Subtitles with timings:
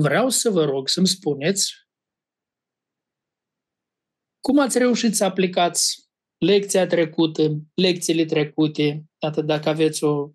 [0.00, 1.72] vreau să vă rog să-mi spuneți
[4.40, 7.42] cum ați reușit să aplicați lecția trecută,
[7.74, 10.30] lecțiile trecute, atât dacă aveți o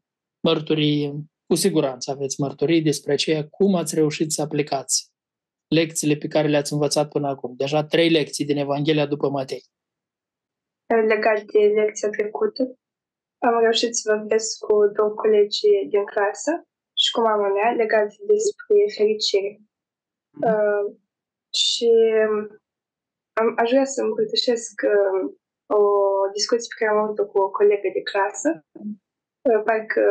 [0.47, 1.11] mărturie,
[1.45, 5.11] cu siguranță aveți mărturii despre aceea, cum ați reușit să aplicați
[5.67, 7.53] lecțiile pe care le-ați învățat până acum.
[7.55, 9.63] Deja trei lecții din Evanghelia după Matei.
[11.07, 12.63] Legat de lecția trecută,
[13.37, 16.51] am reușit să vorbesc cu două colegi din clasă
[17.03, 19.51] și cu mama mea legat despre fericire.
[20.31, 20.43] Mm.
[20.49, 20.85] Uh,
[21.61, 21.89] și
[23.39, 25.21] am, aș vrea să împărtășesc uh,
[25.79, 25.81] o
[26.37, 28.49] discuție pe care am avut-o cu o colegă de clasă.
[29.47, 30.03] Uh, parcă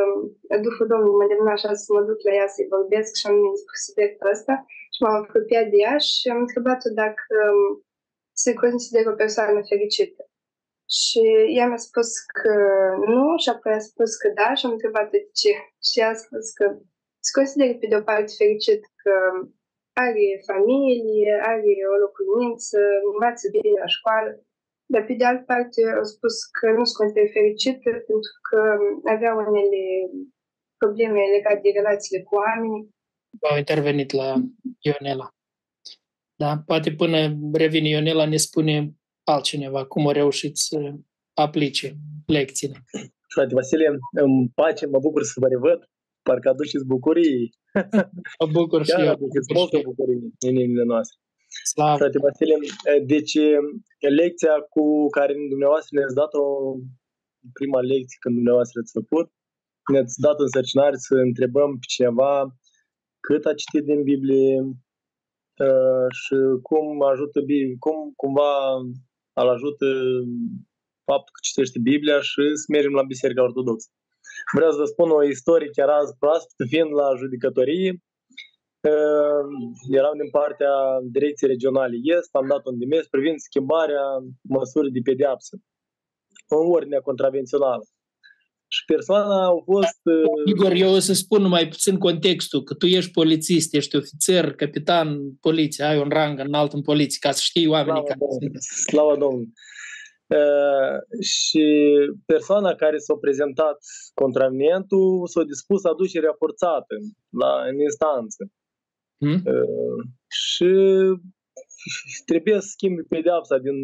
[0.50, 3.36] uh, Duhul Domnului mă demna așa să mă duc la ea să-i vorbesc și am
[3.54, 4.54] despre subiectul ăsta
[4.94, 7.70] și m-am apropiat de ea și am întrebat-o dacă um,
[8.42, 10.22] se consideră o persoană fericită.
[10.98, 11.22] Și
[11.56, 12.54] ea mi-a spus că
[13.14, 15.52] nu și apoi a spus că da și am întrebat de ce.
[15.86, 16.66] Și ea a spus că
[17.26, 19.14] se consideră pe de o parte fericit că
[20.06, 22.78] are familie, are o locuință,
[23.12, 24.30] învață bine la școală,
[24.92, 28.60] dar pe de altă parte a spus că nu se consideră fericit pentru că
[29.14, 29.82] avea unele
[30.82, 32.84] probleme legate de relațiile cu oamenii.
[33.50, 34.28] Au intervenit la
[34.86, 35.28] Ionela.
[36.42, 37.18] Da, poate până
[37.52, 38.74] revine Ionela ne spune
[39.24, 40.78] altcineva cum a reușit să
[41.34, 41.94] aplice
[42.26, 42.76] lecțiile.
[43.34, 45.90] Frate Vasile, în pace, mă bucur să vă revăd.
[46.22, 47.50] Parcă aduceți bucurii.
[48.40, 49.08] Mă bucur și eu.
[49.16, 51.16] Aduceți multă bucurie în inimile noastre.
[51.72, 51.96] Slavă.
[51.96, 52.56] Frate Vasile,
[53.12, 53.34] deci
[54.20, 54.84] lecția cu
[55.16, 56.44] care dumneavoastră ne-ați dat-o
[57.58, 59.28] prima lecție când dumneavoastră ați făcut,
[59.92, 62.32] ne-ați dat însărcinare să întrebăm pe cineva
[63.26, 64.54] cât a citit din Biblie
[65.66, 66.36] uh, și
[66.68, 68.52] cum ajută Biblia, cum cumva
[69.40, 69.86] îl ajută
[71.08, 73.88] faptul că citește Biblia și să mergem la Biserica Ortodoxă.
[74.56, 77.90] Vreau să vă spun o istorie chiar azi proaspătă, fiind la judecătorie.
[79.98, 80.74] Eram din partea
[81.16, 84.04] Direcției Regionale Est, am dat un demers privind schimbarea
[84.42, 85.56] măsurii de pedeapsă
[86.48, 87.84] în ordinea contravențională.
[88.74, 90.00] Și persoana a fost...
[90.02, 94.54] Uh, Igor, eu o să spun mai puțin contextul, că tu ești polițist, ești ofițer,
[94.54, 98.62] capitan poliție, ai un rang înalt în poliție, ca să știi oamenii Slavă care sunt.
[98.88, 99.52] Slavă Domnului!
[100.40, 101.64] Uh, și
[102.26, 103.78] persoana care s-a prezentat
[104.14, 106.94] contravenientul s-a dispus aducerea forțată
[107.40, 108.42] la, în instanță.
[109.22, 109.40] Hmm?
[109.54, 109.98] Uh,
[110.42, 110.72] și
[112.30, 113.76] trebuie să schimbi pedeapsa din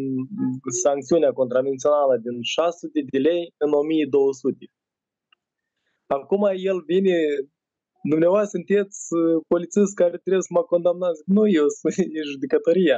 [0.83, 4.65] sancțiunea contravențională din 600 de lei în 1200.
[6.07, 7.17] Acum el vine,
[8.11, 11.21] dumneavoastră sunteți uh, polițist care trebuie să mă condamnați.
[11.25, 11.95] Nu, eu sunt
[12.31, 12.97] judecătoria.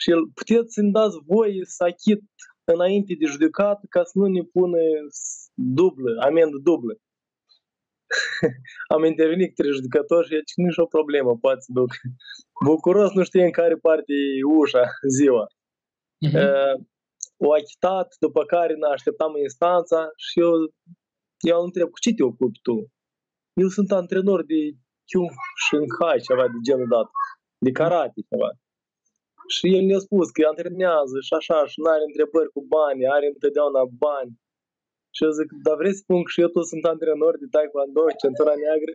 [0.00, 2.20] Și el, puteți să-mi dați voie să achit
[2.64, 4.78] înainte de judecat ca să nu ne pună
[5.54, 6.94] dublă, amendă dublă.
[8.94, 11.90] Am intervenit către judecător și zice, nu e o problemă, poate să duc.
[12.64, 14.84] Bucuros nu știe în care parte e ușa
[15.18, 15.46] ziua.
[16.26, 16.34] Uh-huh.
[16.42, 16.74] Uh,
[17.36, 20.52] o achitat, după care ne așteptam în instanța și eu
[21.40, 22.76] eu îl întreb, cu ce te ocupi tu?
[23.62, 24.60] Eu sunt antrenor de
[25.10, 25.30] Kung
[25.66, 27.08] Shanghai, ceva de genul dat,
[27.64, 28.50] de karate, ceva.
[29.56, 33.26] Și el mi-a spus că antrenează și așa, și nu are întrebări cu bani, are
[33.34, 34.32] întotdeauna bani.
[35.14, 38.04] Și eu zic, dar vrei să spun că și eu tot sunt antrenor de taekwondo,
[38.22, 38.92] centura neagră?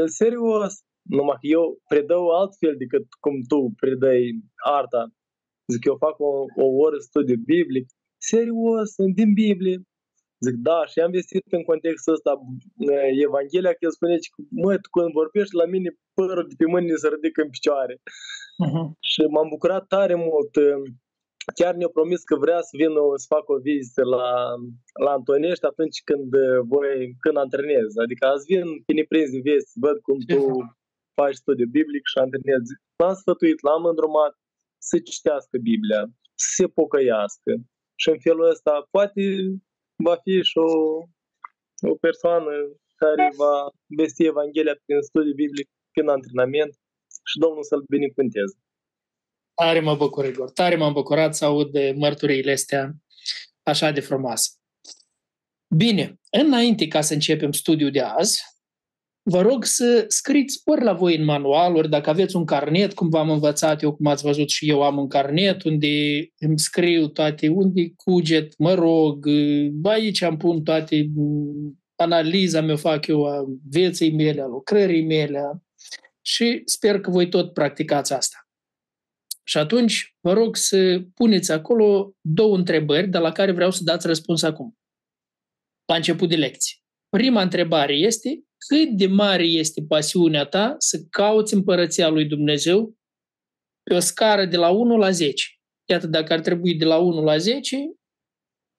[0.00, 0.72] El serios,
[1.16, 4.20] numai că eu predau altfel decât cum tu predai
[4.78, 5.02] arta.
[5.72, 6.32] Zic, eu fac o,
[6.64, 7.86] o oră studiu biblic.
[8.30, 9.78] Serios, din Biblie.
[10.44, 12.32] Zic, da, și am vestit în contextul ăsta
[13.26, 17.02] Evanghelia, că el spune că, mă, tu când vorbești la mine, părul de pe mâini
[17.02, 17.94] se ridică în picioare.
[18.64, 18.86] Uh-huh.
[19.10, 20.52] Și m-am bucurat tare mult.
[21.58, 24.26] Chiar ne-a promis că vrea să vină să facă o vizită la,
[25.04, 26.30] la Antonești atunci când
[26.72, 27.90] voi, când antrenez.
[28.04, 30.40] Adică azi vin pe neprins de vesti, văd cum tu
[31.18, 32.70] faci studiu biblic și antrenezi.
[33.00, 34.32] L-am sfătuit, l-am îndrumat
[34.88, 36.02] să citească Biblia,
[36.44, 37.52] să se pocăiască.
[38.00, 39.20] Și în felul ăsta, poate
[40.04, 40.70] va fi și o,
[41.90, 42.50] o persoană
[42.96, 43.54] care va
[43.86, 46.72] vesti Evanghelia prin studiu biblic, prin antrenament
[47.24, 48.56] și Domnul să-l binecuvânteze.
[49.54, 50.50] Tare mă bucur, Igor.
[50.50, 52.92] Tare m-am bucurat să aud de mărturiile astea
[53.62, 54.50] așa de frumoase.
[55.76, 58.42] Bine, înainte ca să începem studiul de azi,
[59.22, 63.08] vă rog să scriți ori la voi în manual, ori dacă aveți un carnet, cum
[63.08, 65.88] v-am învățat eu, cum ați văzut și eu am un carnet unde
[66.38, 69.26] îmi scriu toate, unde cuget, mă rog,
[69.82, 71.10] aici am pun toate
[71.96, 75.40] analiza mea fac eu a vieții mele, a lucrării mele
[76.20, 78.36] și sper că voi tot practicați asta.
[79.44, 84.06] Și atunci vă rog să puneți acolo două întrebări de la care vreau să dați
[84.06, 84.78] răspuns acum,
[85.84, 86.76] la început de lecție.
[87.08, 92.96] Prima întrebare este cât de mare este pasiunea ta să cauți împărăția lui Dumnezeu
[93.82, 95.44] pe o scară de la 1 la 10.
[95.84, 97.76] Iată, dacă ar trebui de la 1 la 10,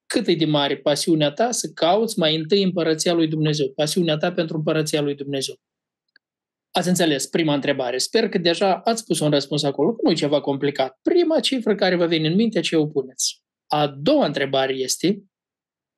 [0.06, 4.32] cât e de mare pasiunea ta să cauți mai întâi împărăția lui Dumnezeu, pasiunea ta
[4.32, 5.56] pentru împărăția lui Dumnezeu.
[6.72, 7.98] Ați înțeles prima întrebare.
[7.98, 11.00] Sper că deja ați pus un răspuns acolo, nu e ceva complicat.
[11.02, 13.44] Prima cifră care vă vine în minte, ce o puneți.
[13.68, 15.24] A doua întrebare este,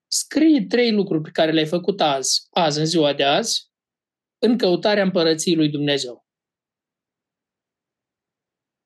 [0.07, 3.70] scrie trei lucruri pe care le-ai făcut azi, azi, în ziua de azi,
[4.41, 6.25] în căutarea împărăției lui Dumnezeu.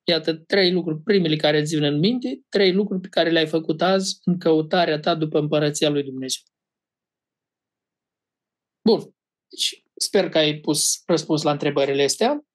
[0.07, 3.81] Iată trei lucruri, primele care îți vin în minte, trei lucruri pe care le-ai făcut
[3.81, 6.43] azi în căutarea ta după împărăția lui Dumnezeu.
[8.87, 9.15] Bun.
[9.49, 12.45] Deci, sper că ai pus răspuns la întrebările astea.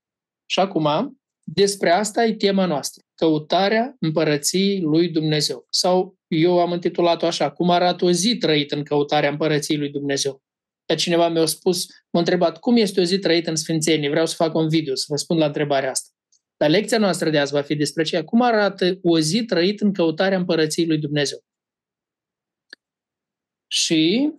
[0.47, 3.03] Și acum, despre asta e tema noastră.
[3.15, 5.67] Căutarea împărăției lui Dumnezeu.
[5.71, 10.43] Sau eu am intitulat-o așa, cum arată o zi trăită în căutarea împărăției lui Dumnezeu.
[10.91, 14.09] Iar cineva mi-a spus, m-a întrebat, cum este o zi trăită în Sfințenie?
[14.09, 16.09] Vreau să fac un video, să răspund la întrebarea asta.
[16.57, 19.93] Dar lecția noastră de azi va fi despre ceea cum arată o zi trăită în
[19.93, 21.39] căutarea împărăției lui Dumnezeu.
[23.67, 24.31] Și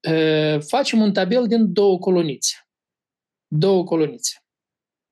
[0.00, 2.54] e, facem un tabel din două colonițe.
[3.46, 4.36] Două colonițe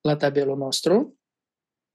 [0.01, 1.20] la tabelul nostru.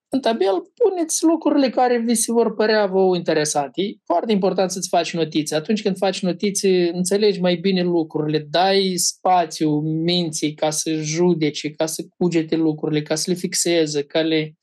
[0.09, 3.81] În tabel puneți lucrurile care vi se vor părea vouă interesante.
[3.81, 5.55] E foarte important să-ți faci notițe.
[5.55, 11.85] Atunci când faci notițe, înțelegi mai bine lucrurile, dai spațiu minții ca să judece, ca
[11.85, 14.55] să cugete lucrurile, ca să le fixeze, ca le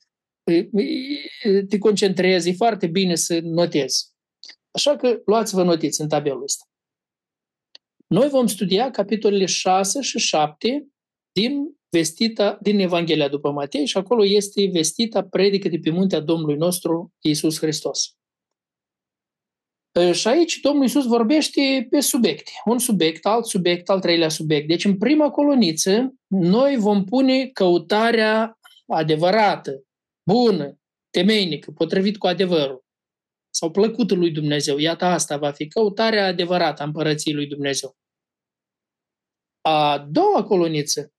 [1.69, 2.49] te concentrezi.
[2.49, 4.11] E foarte bine să notezi.
[4.71, 6.63] Așa că luați-vă notiți în tabelul ăsta.
[8.07, 10.87] Noi vom studia capitolele 6 și 7
[11.33, 16.55] din vestita din Evanghelia după Matei și acolo este vestita predică de pe muntea Domnului
[16.55, 18.15] nostru Iisus Hristos.
[20.11, 22.51] Și aici Domnul Iisus vorbește pe subiecte.
[22.65, 24.67] Un subiect, alt subiect, al treilea subiect.
[24.67, 29.83] Deci în prima coloniță noi vom pune căutarea adevărată,
[30.29, 32.85] bună, temeinică, potrivit cu adevărul
[33.49, 34.77] sau plăcutul lui Dumnezeu.
[34.77, 37.97] Iată asta va fi căutarea adevărată a împărăției lui Dumnezeu.
[39.61, 41.12] A doua coloniță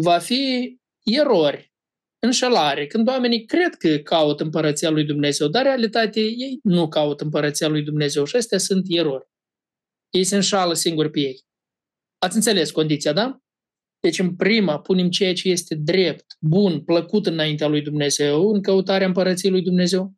[0.00, 1.72] va fi erori,
[2.18, 7.24] înșelare, când oamenii cred că caută împărăția lui Dumnezeu, dar în realitate ei nu caută
[7.24, 9.28] împărăția lui Dumnezeu și astea sunt erori.
[10.10, 11.44] Ei se înșală singuri pe ei.
[12.18, 13.40] Ați înțeles condiția, da?
[14.00, 19.06] Deci în prima punem ceea ce este drept, bun, plăcut înaintea lui Dumnezeu, în căutarea
[19.06, 20.14] împărăției lui Dumnezeu.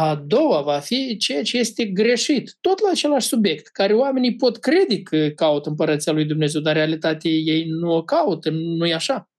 [0.00, 4.56] A doua va fi ceea ce este greșit, tot la același subiect, care oamenii pot
[4.56, 8.94] crede că caută împărăția lui Dumnezeu, dar în realitate ei nu o caută, nu e
[8.94, 9.30] așa.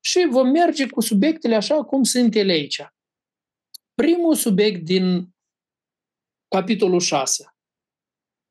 [0.00, 2.82] Și vom merge cu subiectele așa cum sunt ele aici.
[3.94, 5.34] Primul subiect din
[6.48, 7.54] capitolul 6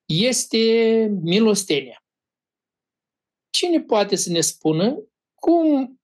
[0.05, 0.57] este
[1.21, 2.05] milostenia.
[3.49, 5.03] Cine poate să ne spună
[5.41, 5.99] cum,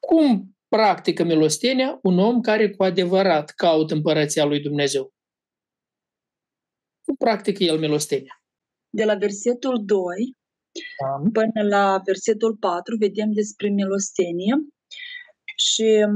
[0.00, 5.12] cum practică milostenia un om care cu adevărat caută împărăția lui Dumnezeu.
[7.04, 8.42] Cum practică el milostenia?
[8.88, 10.36] De la versetul 2
[11.00, 11.30] da.
[11.32, 14.54] până la versetul 4 vedem despre milostenie
[15.56, 16.06] și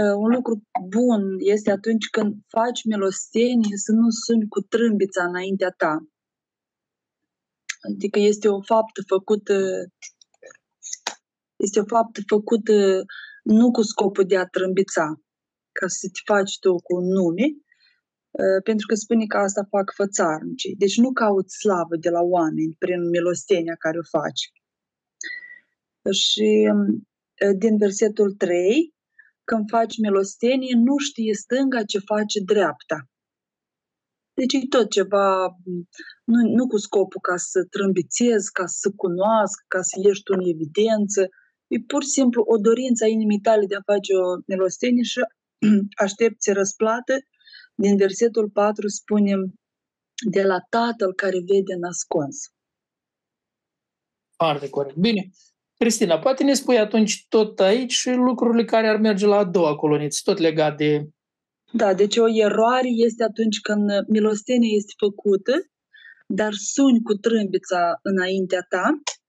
[0.00, 5.70] uh, un lucru bun este atunci când faci milostenie să nu suni cu trâmbița înaintea
[5.76, 5.94] ta.
[7.88, 9.54] Adică este o faptă făcută
[11.56, 13.04] este o faptă făcută
[13.46, 15.20] nu cu scopul de a trâmbița,
[15.72, 17.46] ca să te faci tu cu un nume,
[18.30, 20.74] uh, pentru că spune că asta fac fățarnicii.
[20.76, 24.42] Deci nu cauți slavă de la oameni prin milostenia care o faci.
[26.10, 28.94] Și uh, din versetul 3,
[29.44, 33.08] când faci milostenie, nu știi stânga ce face dreapta.
[34.34, 35.56] Deci e tot ceva,
[36.24, 40.48] nu, nu cu scopul ca să trâmbițezi, ca să cunoască, ca să ieși tu în
[40.48, 41.28] evidență,
[41.68, 45.20] E pur și simplu o dorință a inimii tale de a face o milostenie și
[46.04, 47.14] aștepți răsplată.
[47.74, 49.54] Din versetul 4 spunem
[50.30, 52.36] de la Tatăl care vede nascons.
[54.36, 54.96] Foarte corect.
[54.96, 55.30] Bine.
[55.78, 59.76] Cristina, poate ne spui atunci tot aici și lucrurile care ar merge la a doua
[59.76, 61.08] coloniță, tot legat de...
[61.72, 65.52] Da, deci o eroare este atunci când milostenia este făcută,
[66.26, 69.25] dar suni cu trâmbița înaintea ta Ă,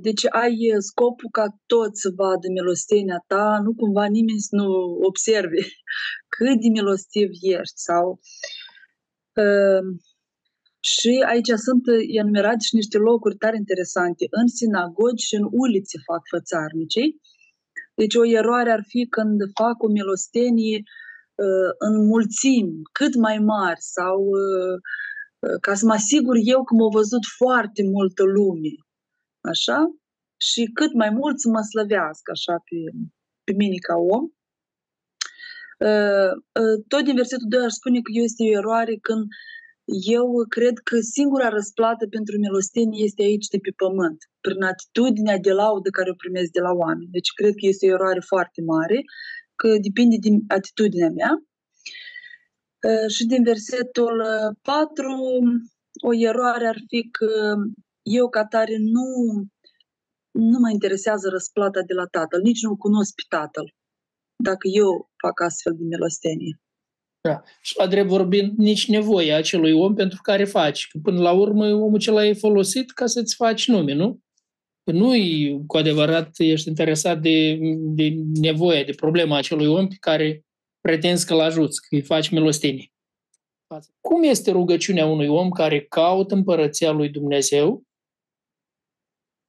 [0.00, 4.66] deci ai scopul ca toți să vadă milostenia ta, nu cumva nimeni să nu
[5.02, 5.62] observe
[6.36, 8.20] cât de milostiv ești sau
[9.42, 9.84] uh,
[10.92, 11.82] și aici sunt
[12.20, 14.26] enumerate și niște locuri tare interesante.
[14.30, 17.20] În sinagogi și în ulițe fac fățarnicii.
[17.94, 20.78] Deci o eroare ar fi când fac o milostenie
[21.44, 24.76] uh, în mulțimi, cât mai mari sau uh,
[25.60, 28.72] ca să mă asigur eu că m-a văzut foarte multă lume,
[29.46, 29.78] așa,
[30.36, 32.78] și cât mai mult să mă slăvească așa pe,
[33.44, 34.24] pe mine ca om.
[35.78, 39.24] Uh, uh, tot din versetul 2 aș spune că este o eroare când
[40.18, 40.26] eu
[40.56, 45.88] cred că singura răsplată pentru milostenie este aici de pe pământ, prin atitudinea de laudă
[45.90, 47.14] care o primesc de la oameni.
[47.16, 48.98] Deci cred că este o eroare foarte mare,
[49.60, 51.32] că depinde din atitudinea mea.
[52.88, 54.16] Uh, și din versetul
[54.62, 55.06] 4,
[56.08, 57.30] o eroare ar fi că
[58.06, 59.08] eu ca tare nu,
[60.30, 63.74] nu mă interesează răsplata de la tatăl, nici nu cunosc pe tatăl
[64.36, 66.60] dacă eu fac astfel de milostenie.
[67.20, 67.42] Da.
[67.60, 70.88] Și la drept vorbind, nici nevoia acelui om pentru care faci.
[70.88, 74.20] Că până la urmă, omul acela e folosit ca să-ți faci nume, nu?
[74.84, 75.12] Că nu
[75.66, 80.44] cu adevărat ești interesat de, de nevoia, de problema acelui om pe care
[80.80, 82.90] pretenzi că l ajuți, că îi faci milostenie.
[84.00, 87.85] Cum este rugăciunea unui om care caută împărăția lui Dumnezeu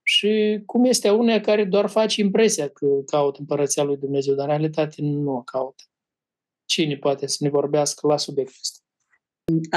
[0.09, 4.43] și cum este a uneia care doar face impresia că caută împărăția lui Dumnezeu, dar
[4.43, 5.83] în realitate nu o caută.
[6.65, 8.79] Cine poate să ne vorbească la subiectul ăsta?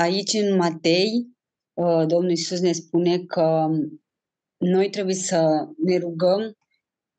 [0.00, 1.26] Aici, în Matei,
[1.72, 3.68] uh, Domnul Iisus ne spune că
[4.56, 6.56] noi trebuie să ne rugăm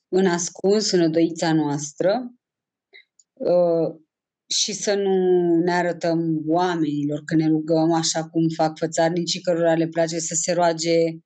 [0.07, 2.33] în ascuns, în odăița noastră
[3.33, 3.95] uh,
[4.47, 5.13] și să nu
[5.55, 10.53] ne arătăm oamenilor că ne rugăm așa cum fac fățarnicii cărora le place să se
[10.53, 11.21] roage Uh,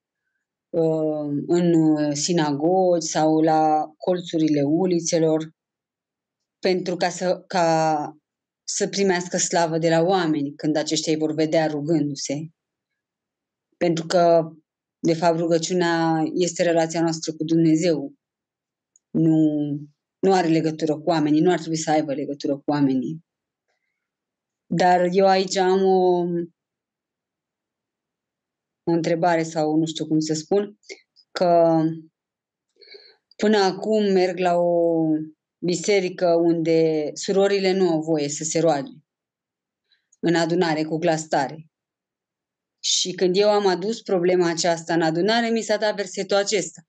[1.47, 1.73] în
[2.13, 5.49] sinagogi sau la colțurile ulițelor
[6.59, 8.17] pentru ca să, ca
[8.63, 12.47] să primească slavă de la oameni când aceștia îi vor vedea rugându-se.
[13.77, 14.51] Pentru că,
[14.99, 18.13] de fapt, rugăciunea este relația noastră cu Dumnezeu.
[19.09, 19.37] Nu,
[20.19, 23.25] nu are legătură cu oamenii, nu ar trebui să aibă legătură cu oamenii.
[24.65, 26.25] Dar eu aici am o,
[28.85, 30.79] o întrebare sau nu știu cum să spun,
[31.31, 31.81] că
[33.35, 35.05] până acum merg la o
[35.57, 38.91] biserică unde surorile nu au voie să se roage
[40.19, 41.65] în adunare cu glas tare.
[42.79, 46.81] Și când eu am adus problema aceasta în adunare, mi s-a dat versetul acesta.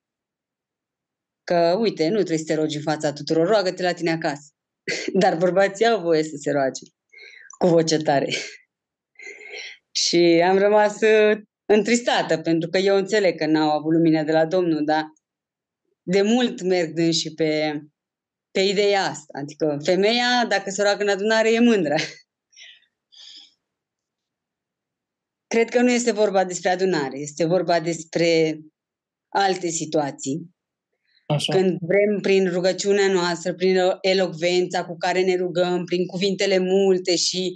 [1.45, 4.53] Că, uite, nu trebuie să te rogi în fața tuturor, roagă-te la tine acasă.
[5.23, 6.85] Dar bărbații au voie să se roage
[7.59, 8.33] cu voce tare.
[10.05, 10.99] și am rămas
[11.67, 15.13] întristată, pentru că eu înțeleg că n-au avut lumină de la Domnul, dar
[16.03, 17.81] de mult merg și pe,
[18.51, 19.39] pe ideea asta.
[19.39, 21.95] Adică femeia, dacă se roagă în adunare, e mândră.
[25.55, 28.61] Cred că nu este vorba despre adunare, este vorba despre
[29.29, 30.55] alte situații.
[31.27, 31.53] Așa.
[31.53, 37.55] Când vrem, prin rugăciunea noastră, prin elocvența cu care ne rugăm, prin cuvintele multe și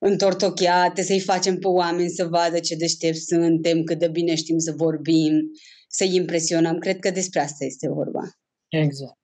[0.00, 4.72] întortocheate, să-i facem pe oameni să vadă ce deștept suntem, cât de bine știm să
[4.76, 5.50] vorbim,
[5.88, 6.78] să-i impresionăm.
[6.78, 8.20] Cred că despre asta este vorba.
[8.68, 9.18] Exact.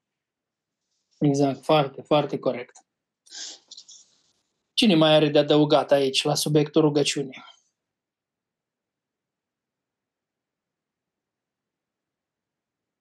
[1.18, 2.72] Exact, foarte, foarte corect.
[4.72, 7.44] Cine mai are de adăugat aici la subiectul rugăciunii?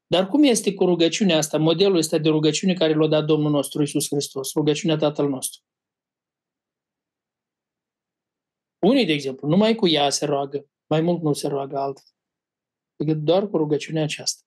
[0.08, 3.82] Dar cum este cu rugăciunea asta, modelul ăsta de rugăciune care l-a dat Domnul nostru
[3.82, 5.62] Isus Hristos, rugăciunea Tatăl nostru?
[8.92, 12.12] Unii, de exemplu, numai cu ea se roagă, mai mult nu se roagă altfel,
[12.96, 14.42] decât doar cu rugăciunea aceasta.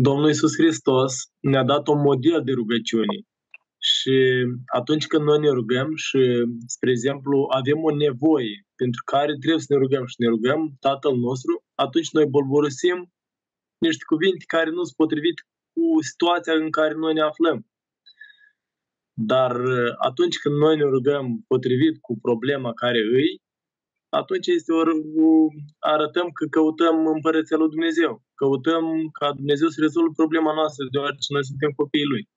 [0.00, 3.16] Domnul Iisus Hristos ne-a dat un model de rugăciune.
[3.78, 4.16] Și
[4.66, 6.18] atunci când noi ne rugăm și,
[6.66, 11.16] spre exemplu, avem o nevoie pentru care trebuie să ne rugăm și ne rugăm Tatăl
[11.16, 13.12] nostru, atunci noi bolborosim
[13.78, 15.38] niște cuvinte care nu sunt potrivit
[15.72, 17.66] cu situația în care noi ne aflăm.
[19.20, 23.42] Dar uh, atunci când noi ne rugăm potrivit cu problema care îi,
[24.08, 24.82] atunci este o,
[25.78, 28.22] arătăm că căutăm împărăția lui Dumnezeu.
[28.34, 28.84] Căutăm
[29.18, 32.28] ca Dumnezeu să rezolvă problema noastră, deoarece noi suntem copiii Lui.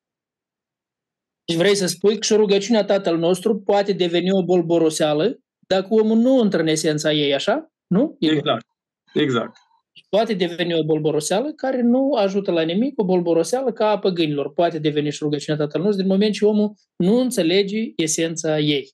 [1.46, 6.18] Deci vrei să spui că și rugăciunea Tatăl nostru poate deveni o bolboroseală dacă omul
[6.18, 7.72] nu intră în esența ei, așa?
[7.88, 8.16] Nu?
[8.20, 8.66] Exact.
[9.14, 9.58] Exact
[10.10, 14.54] poate deveni o bolboroseală care nu ajută la nimic, o bolboroseală ca a păgânilor.
[14.54, 18.92] Poate deveni și rugăciunea Tatăl nostru din moment ce omul nu înțelege esența ei.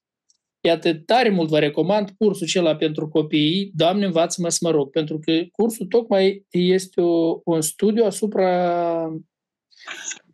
[0.62, 5.20] Iată, tare mult vă recomand cursul acela pentru copiii, Doamne, învață-mă să mă rog, pentru
[5.20, 9.10] că cursul tocmai este o, un studiu asupra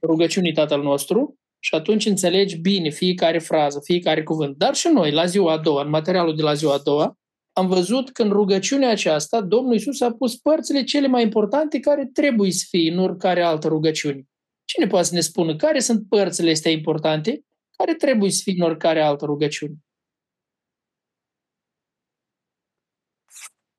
[0.02, 4.58] rugăciunii Tatăl nostru și atunci înțelegi bine fiecare frază, fiecare cuvânt.
[4.58, 7.18] Dar și noi, la ziua a doua, în materialul de la ziua a doua,
[7.54, 12.10] am văzut că în rugăciunea aceasta Domnul Isus a pus părțile cele mai importante care
[12.14, 14.28] trebuie să fie în oricare altă rugăciune.
[14.66, 17.46] Cine poate să ne spună care sunt părțile astea importante
[17.78, 19.74] care trebuie să fie în oricare altă rugăciune?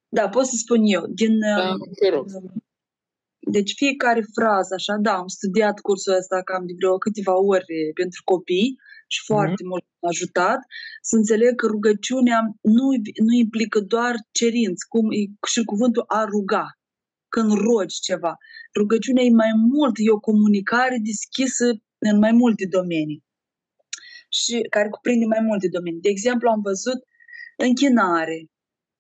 [0.09, 1.07] Da, pot să spun eu.
[1.07, 2.27] Din, Da, te rog.
[3.51, 7.65] Deci fiecare frază, așa, da, am studiat cursul ăsta cam de vreo câteva ori
[7.95, 8.77] pentru copii
[9.15, 9.69] și foarte Mhm.
[9.71, 10.61] mult m-a ajutat
[11.09, 12.39] să înțeleg că rugăciunea
[12.77, 12.87] nu,
[13.27, 16.67] nu implică doar cerinți, cum e și cuvântul a ruga,
[17.35, 18.33] când rogi ceva.
[18.81, 21.67] Rugăciunea e mai mult, e o comunicare deschisă
[22.09, 23.21] în mai multe domenii
[24.39, 26.01] și care cuprinde mai multe domenii.
[26.01, 27.01] De exemplu, am văzut
[27.57, 28.39] închinare.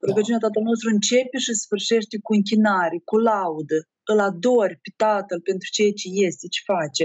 [0.08, 3.78] Rugăciunea Tatăl nostru începe și sfârșește cu închinare, cu laudă.
[4.12, 7.04] Îl adori pe Tatăl pentru ceea ce este, ce face.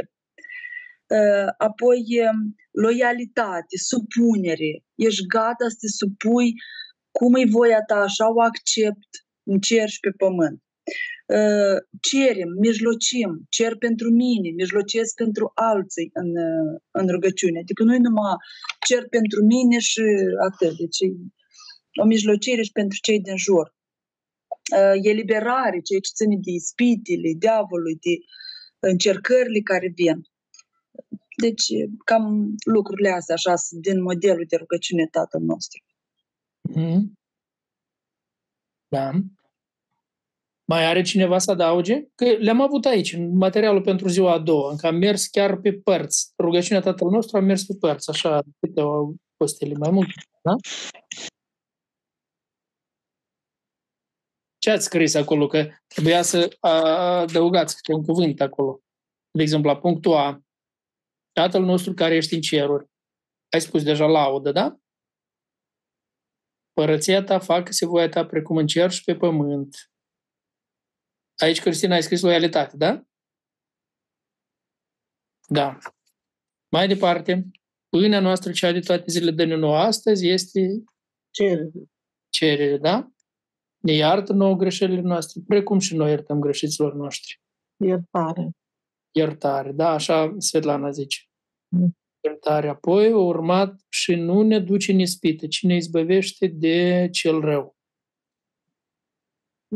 [1.17, 4.83] Uh, Apoi, um, loialitate, supunere.
[4.95, 6.53] Ești gata să te supui
[7.11, 9.09] cum e voia ta, așa o accept
[9.43, 10.61] în cer și pe pământ.
[11.37, 17.59] Uh, Cerem, mijlocim, cer pentru mine, mijlocesc pentru alții în, uh, în rugăciune.
[17.59, 18.35] Adică nu numai
[18.87, 20.01] cer pentru mine și
[20.49, 20.77] atât.
[20.77, 21.07] Deci e
[22.01, 23.75] o mijlocire și pentru cei din jur.
[24.77, 28.13] Uh, Eliberare, ceea ce ține de ispitele, diavolului, de
[28.79, 30.17] încercările care vin.
[31.41, 31.65] Deci,
[32.05, 35.83] cam lucrurile astea, așa, sunt din modelul de rugăciune Tatăl nostru.
[36.61, 37.17] Mhm.
[38.87, 39.11] Da.
[40.65, 42.07] Mai are cineva să adauge?
[42.15, 45.73] Că le-am avut aici, în materialul pentru ziua a doua, încă am mers chiar pe
[45.73, 46.33] părți.
[46.37, 50.55] Rugăciunea Tatăl nostru am mers pe părți, așa, câteva postele mai multe, da?
[54.57, 55.47] Ce ați scris acolo?
[55.47, 58.79] Că trebuia să adăugați câte un cuvânt acolo.
[59.31, 60.41] De exemplu, la punctul A,
[61.39, 62.89] Tatăl nostru care ești în ceruri.
[63.49, 64.79] Ai spus deja laudă, da?
[66.73, 69.91] Părăția ta facă-se voia ta precum în cer și pe pământ.
[71.35, 73.03] Aici, Cristina, ai scris loialitate, da?
[75.47, 75.77] Da.
[76.71, 77.51] Mai departe,
[77.89, 80.83] pâinea noastră, cea de toate zilele de nouă astăzi, este
[81.29, 81.71] Cerere.
[82.29, 83.11] cerere, da?
[83.77, 87.41] Ne iartă nouă greșelile noastre, precum și noi iertăm greșiților noștri.
[87.85, 88.51] Iertare.
[89.11, 89.89] Iertare, da?
[89.89, 91.28] Așa Svetlana zice.
[91.69, 91.97] Mm.
[92.21, 92.67] Iertare.
[92.67, 97.75] Apoi, urmat și nu ne duce în ispită, ci ne izbăvește de cel rău.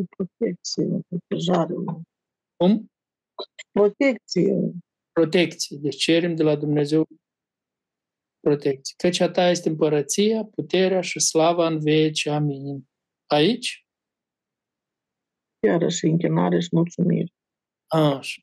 [0.09, 0.99] Protecție.
[1.07, 1.73] Protejare.
[2.55, 2.91] Cum?
[3.71, 4.71] Protecție.
[5.11, 5.77] protecție.
[5.77, 7.07] Deci cerem de la Dumnezeu
[8.39, 8.95] protecție.
[8.97, 12.25] Căci a ta este împărăția, puterea și slava în veci.
[12.25, 12.87] Amin.
[13.25, 13.87] Aici?
[15.67, 17.33] Iarăși închinare și mulțumire.
[17.87, 18.41] Așa.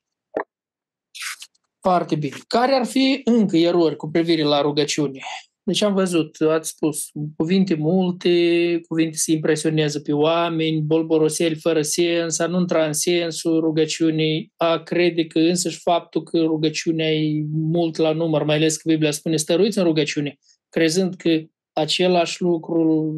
[1.81, 2.35] Foarte bine.
[2.47, 5.19] Care ar fi încă erori cu privire la rugăciune?
[5.63, 12.39] Deci am văzut, ați spus, cuvinte multe, cuvinte să impresioneze pe oameni, bolboroseli fără sens,
[12.39, 17.97] a nu intra în sensul rugăciunii, a crede că însăși faptul că rugăciunea e mult
[17.97, 20.37] la număr, mai ales că Biblia spune stăruiți în rugăciune,
[20.69, 21.41] crezând că
[21.73, 23.13] același lucru,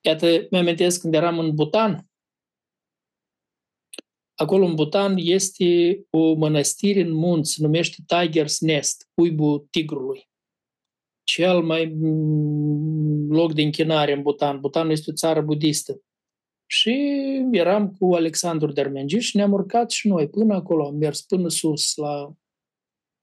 [0.00, 2.07] iată, mi-amintesc când eram în Butan,
[4.38, 10.28] acolo în Butan este o mănăstire în munți, se numește Tiger's Nest, cuibul tigrului
[11.28, 11.96] cel mai
[13.28, 14.60] loc de închinare în Butan.
[14.60, 16.00] Butanul este o țară budistă.
[16.66, 16.94] Și
[17.52, 21.96] eram cu Alexandru Dermengi și ne-am urcat și noi până acolo, am mers până sus
[21.96, 22.32] la...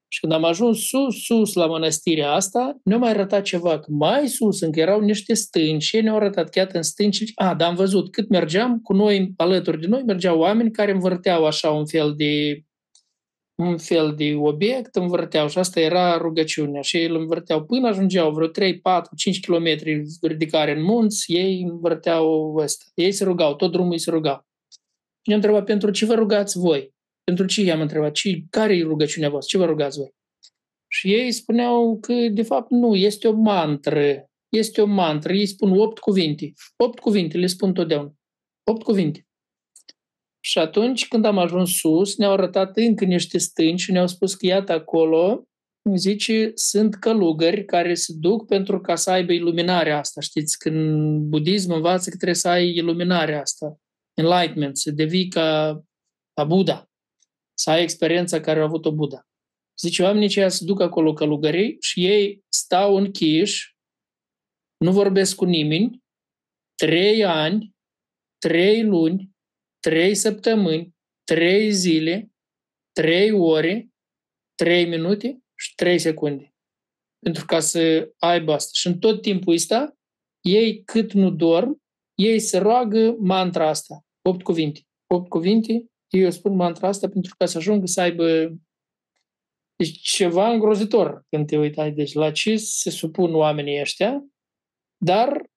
[0.07, 4.27] Și când am ajuns sus, sus la mănăstirea asta, ne-a mai arătat ceva, că mai
[4.27, 7.31] sus încă erau niște stânci și ne-au arătat chiar în stânci.
[7.35, 11.45] A, dar am văzut cât mergeam, cu noi, alături de noi, mergeau oameni care învârteau
[11.45, 12.63] așa un fel de
[13.55, 18.31] un fel de obiect, învârteau și asta era rugăciunea și ei îl învârteau până ajungeau
[18.31, 19.67] vreo 3, 4, 5 km
[20.21, 22.85] ridicare în munți, ei învârteau ăsta.
[22.93, 24.45] Ei se rugau, tot drumul ei se rugau.
[25.21, 26.94] Și ne-am întrebat, pentru ce vă rugați voi?
[27.25, 28.11] Pentru ce i-am întrebat?
[28.11, 29.57] Ce, care e rugăciunea voastră?
[29.57, 30.13] Ce vă rugați voi?
[30.88, 34.29] Și ei spuneau că, de fapt, nu, este o mantră.
[34.49, 35.33] Este o mantră.
[35.33, 36.53] Ei spun opt cuvinte.
[36.83, 38.13] Opt cuvinte, le spun totdeauna.
[38.71, 39.27] Opt cuvinte.
[40.39, 44.45] Și atunci, când am ajuns sus, ne-au arătat încă niște stânci și ne-au spus că,
[44.45, 45.47] iată, acolo,
[45.95, 50.21] zice, sunt călugări care se duc pentru ca să aibă iluminarea asta.
[50.21, 53.79] Știți, când budism învață că trebuie să ai iluminarea asta,
[54.13, 55.81] enlightenment, să devii ca,
[56.33, 56.89] ca Buddha,
[57.57, 59.27] să ai experiența care a avut-o Buddha.
[59.79, 63.75] Zice, oamenii aceia se duc acolo călugării și ei stau închiși,
[64.77, 66.03] nu vorbesc cu nimeni,
[66.75, 67.75] trei ani,
[68.37, 69.31] trei luni,
[69.79, 72.31] trei săptămâni, trei zile,
[72.91, 73.89] trei ore,
[74.55, 76.53] trei minute și trei secunde.
[77.19, 78.69] Pentru ca să aibă asta.
[78.73, 79.97] Și în tot timpul ăsta,
[80.41, 81.81] ei cât nu dorm,
[82.15, 84.05] ei se roagă mantra asta.
[84.21, 84.81] Opt cuvinte.
[85.13, 85.85] Opt cuvinte,
[86.17, 88.56] eu spun mantra asta pentru ca să ajungă să aibă
[89.75, 91.91] deci ceva îngrozitor când te uitai.
[91.91, 94.25] Deci la ce se supun oamenii ăștia,
[94.97, 95.49] dar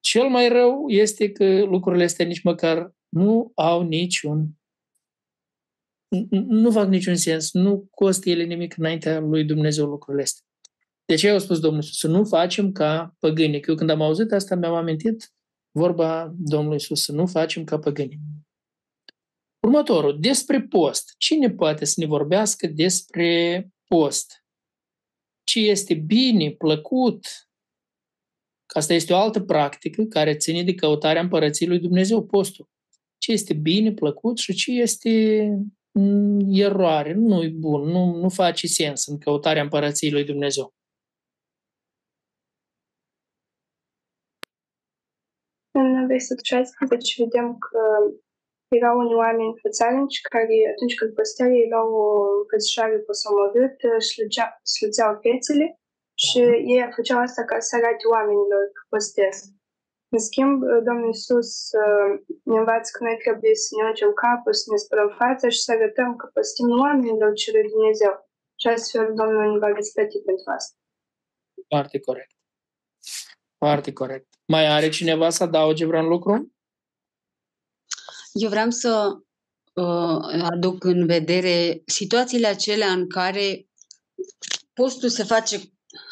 [0.00, 4.56] cel mai rău este că lucrurile astea nici măcar nu au niciun
[6.30, 10.44] nu fac niciun sens, nu costă ele nimic înaintea lui Dumnezeu lucrurile astea.
[11.04, 11.98] De ce au spus Domnul Iisus?
[11.98, 13.60] Să nu facem ca păgânii.
[13.60, 15.32] Că eu când am auzit asta mi-am amintit
[15.70, 18.20] vorba Domnului Iisus, să nu facem ca păgânii.
[19.66, 21.14] Următorul, despre post.
[21.18, 24.44] Cine poate să ne vorbească despre post?
[25.44, 27.26] Ce este bine, plăcut?
[28.74, 32.68] Asta este o altă practică care ține de căutarea împărăției lui Dumnezeu, postul.
[33.18, 35.10] Ce este bine, plăcut și ce este
[36.48, 40.74] eroare, nu e bun, nu, nu face sens în căutarea împărăției lui Dumnezeu.
[45.70, 47.78] În versetul 16 vedem că
[48.78, 52.08] erau unii oameni fățarnici care atunci când păsteau ei luau o
[52.40, 53.76] încățișoare posomorât,
[54.72, 55.66] slăgeau fețele
[56.24, 56.38] și
[56.74, 59.42] ei făceau asta ca să arate oamenilor că păstesc.
[60.14, 60.56] În schimb,
[60.86, 61.50] Domnul Iisus
[61.82, 62.10] uh,
[62.50, 65.72] ne învață că noi trebuie să ne ungem capul, să ne spălăm fața și să
[65.72, 68.14] arătăm că păstim nu oamenilor, ci lui Dumnezeu.
[68.60, 70.74] Și astfel Domnul ne va răsplăti pentru asta.
[71.68, 72.34] Foarte corect.
[73.58, 74.28] Foarte corect.
[74.46, 76.51] Mai are cineva să adauge vreun lucru?
[78.32, 79.12] Eu vreau să
[79.74, 83.66] uh, aduc în vedere situațiile acelea în care
[84.72, 85.60] postul se face,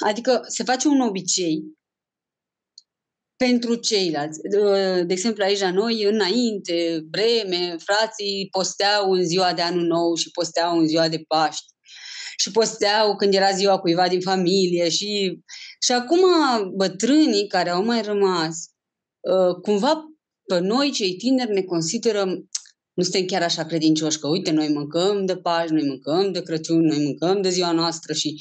[0.07, 1.63] adică se face un obicei
[3.37, 4.41] pentru ceilalți.
[5.05, 10.31] De exemplu, aici la noi, înainte, vreme, frații posteau în ziua de anul nou și
[10.31, 11.65] posteau în ziua de Paști
[12.39, 15.41] și posteau când era ziua cuiva din familie și,
[15.85, 16.21] și acum
[16.77, 18.71] bătrânii care au mai rămas,
[19.31, 20.10] ă, cumva
[20.55, 22.25] pe noi, cei tineri, ne consideră
[22.95, 26.81] nu suntem chiar așa credincioși, că uite, noi mâncăm de Paști, noi mâncăm de Crăciun,
[26.81, 28.37] noi mâncăm de ziua noastră și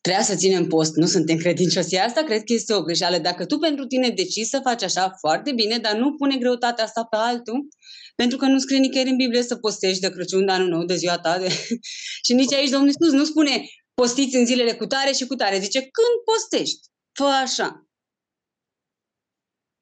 [0.00, 1.96] Trebuia să ținem post, nu suntem credincioși.
[1.96, 3.18] Asta cred că este o greșeală.
[3.18, 7.04] Dacă tu pentru tine decizi să faci așa, foarte bine, dar nu pune greutatea asta
[7.04, 7.68] pe altul,
[8.16, 10.96] pentru că nu scrie nicăieri în Biblie să postești de Crăciun, de anul nou, de
[10.96, 11.38] ziua ta.
[11.38, 11.48] De...
[12.26, 15.58] și nici aici Domnul Iisus nu spune postiți în zilele cu tare și cu tare.
[15.58, 17.88] Zice când postești, fă așa.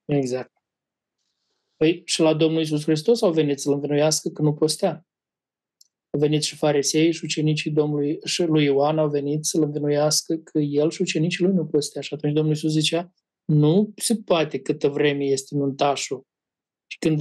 [0.04, 0.57] Exact.
[1.78, 5.06] Păi și la Domnul Iisus Hristos au venit să-L învinuiască că nu postea.
[6.10, 10.58] Au venit și farisei și ucenicii Domnului și lui Ioan au venit să-l învinuiască că
[10.58, 12.00] el și ucenicii lui nu postea.
[12.00, 13.12] Și atunci Domnul Iisus zicea,
[13.44, 16.26] nu se poate câtă vreme este nuntașul.
[16.90, 17.20] Și când,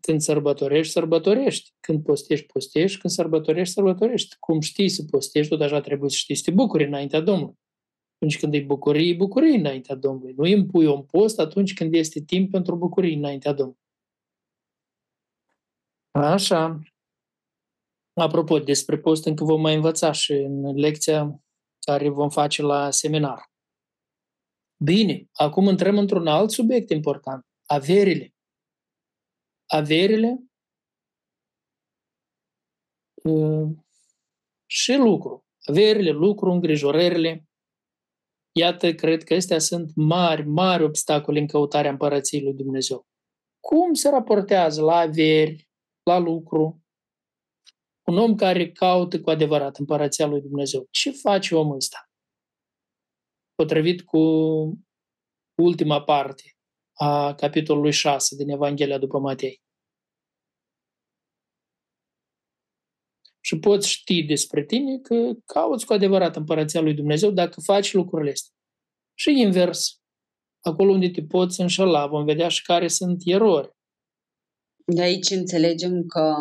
[0.00, 1.70] când sărbătorești, sărbătorești.
[1.80, 2.98] Când postești, postești.
[2.98, 4.36] Când sărbătorești, sărbătorești.
[4.38, 7.58] Cum știi să postești, tot așa trebuie să știi să te bucuri înaintea Domnului.
[8.14, 10.34] Atunci când e bucurie, e bucurie înaintea Domnului.
[10.36, 13.81] Nu îi impui un post atunci când este timp pentru bucurie înaintea Domnului.
[16.12, 16.82] Așa.
[18.14, 21.42] Apropo, despre post încă vom mai învăța și în lecția
[21.86, 23.50] care vom face la seminar.
[24.84, 27.46] Bine, acum intrăm într-un alt subiect important.
[27.66, 28.34] Averile.
[29.66, 30.44] Averile
[33.24, 33.76] uh,
[34.66, 35.46] și lucru.
[35.68, 37.44] Averile, lucru, îngrijorările.
[38.52, 43.06] Iată, cred că astea sunt mari, mari obstacole în căutarea împărăției lui Dumnezeu.
[43.60, 45.71] Cum se raportează la averi,
[46.02, 46.82] la lucru,
[48.06, 50.86] un om care caută cu adevărat împărăția lui Dumnezeu.
[50.90, 52.10] Ce face omul ăsta?
[53.54, 54.18] Potrivit cu
[55.54, 56.56] ultima parte
[56.92, 59.62] a capitolului 6 din Evanghelia după Matei.
[63.40, 68.30] Și poți ști despre tine că cauți cu adevărat împărăția lui Dumnezeu dacă faci lucrurile
[68.30, 68.54] astea.
[69.14, 70.00] Și invers,
[70.60, 73.70] acolo unde te poți înșela, vom vedea și care sunt erori.
[74.94, 76.34] De aici înțelegem că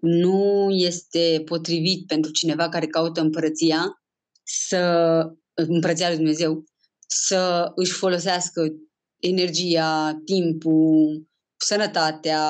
[0.00, 4.02] nu este potrivit pentru cineva care caută împărăția
[4.42, 5.22] să
[5.54, 6.64] împărăția lui Dumnezeu
[7.06, 8.72] să își folosească
[9.20, 12.42] energia, timpul, sănătatea,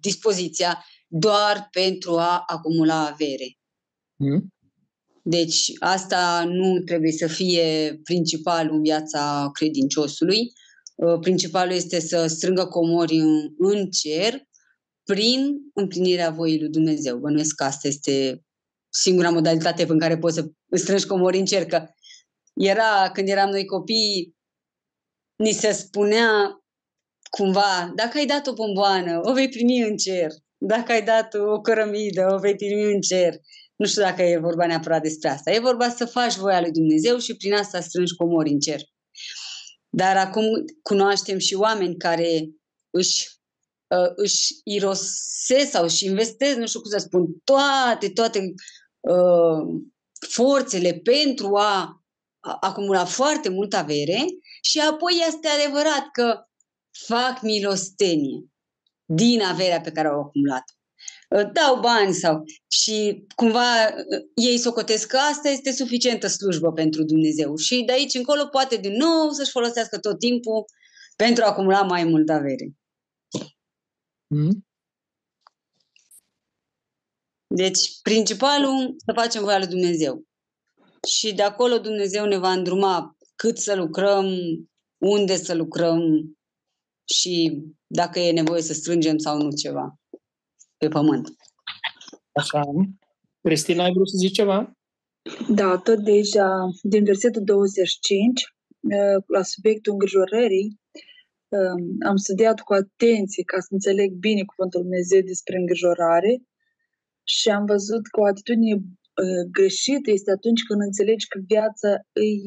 [0.00, 3.58] dispoziția doar pentru a acumula avere.
[4.16, 4.48] Mm.
[5.22, 10.52] Deci asta nu trebuie să fie principalul în viața credinciosului.
[11.06, 14.42] Uh, principalul este să strângă comori în, în cer
[15.04, 17.18] prin împlinirea voii lui Dumnezeu.
[17.18, 18.44] Bănuiesc că asta este
[18.88, 21.66] singura modalitate în care poți să strângi comori în cer.
[21.66, 21.86] Că
[22.54, 24.34] era, când eram noi copii,
[25.36, 26.30] ni se spunea
[27.30, 30.28] cumva, dacă ai dat o bomboană, o vei primi în cer.
[30.58, 33.34] Dacă ai dat o cărămidă, o vei primi în cer.
[33.76, 35.50] Nu știu dacă e vorba neapărat despre asta.
[35.50, 38.80] E vorba să faci voia lui Dumnezeu și prin asta strângi comori în cer.
[39.90, 40.44] Dar acum
[40.82, 42.50] cunoaștem și oameni care
[42.90, 43.40] își
[43.86, 48.54] uh, își irosesc sau își investesc, nu știu cum să spun, toate, toate
[49.00, 49.82] uh,
[50.28, 52.02] forțele pentru a,
[52.40, 54.24] a acumula foarte multă avere
[54.62, 56.44] și apoi este adevărat că
[57.06, 58.44] fac milostenie
[59.04, 60.64] din averea pe care au acumulat.
[61.30, 62.44] Dau bani sau...
[62.68, 63.88] Și cumva
[64.34, 67.56] ei socotesc că asta este suficientă slujbă pentru Dumnezeu.
[67.56, 70.64] Și de aici încolo poate din nou să-și folosească tot timpul
[71.16, 72.72] pentru a acumula mai mult avere.
[74.26, 74.66] Mm?
[77.54, 80.24] Deci, principalul, să facem voia lui Dumnezeu.
[81.08, 84.26] Și de acolo Dumnezeu ne va îndruma cât să lucrăm,
[84.98, 86.00] unde să lucrăm
[87.04, 89.99] și dacă e nevoie să strângem sau nu ceva
[90.80, 91.26] pe pământ.
[92.32, 92.62] Așa.
[93.42, 94.58] Cristina, ai vrut să zici ceva?
[95.48, 96.48] Da, tot deja
[96.82, 98.42] din versetul 25,
[98.80, 100.68] uh, la subiectul îngrijorării,
[101.48, 106.32] um, am studiat cu atenție ca să înțeleg bine cuvântul Dumnezeu despre îngrijorare
[107.34, 111.90] și am văzut că o atitudine uh, greșită este atunci când înțelegi că viața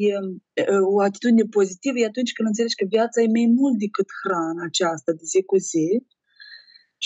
[0.10, 4.08] e, uh, o atitudine pozitivă e atunci când înțelegi că viața e mai mult decât
[4.22, 5.88] hrana aceasta de zi cu zi.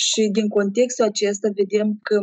[0.04, 2.18] Și din contextul acesta vedem că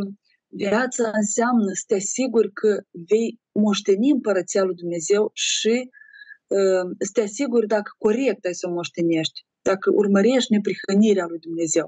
[0.64, 2.70] viața înseamnă să te asiguri că
[3.10, 3.28] vei
[3.64, 5.74] moșteni împărăția lui Dumnezeu și
[6.56, 9.38] uh, să te asiguri dacă corect ai să o moștenești,
[9.70, 11.86] dacă urmărești neprihănirea lui Dumnezeu.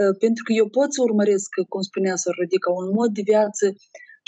[0.00, 3.64] Ă, pentru că eu pot să urmăresc, cum spunea să Rodica, un mod de viață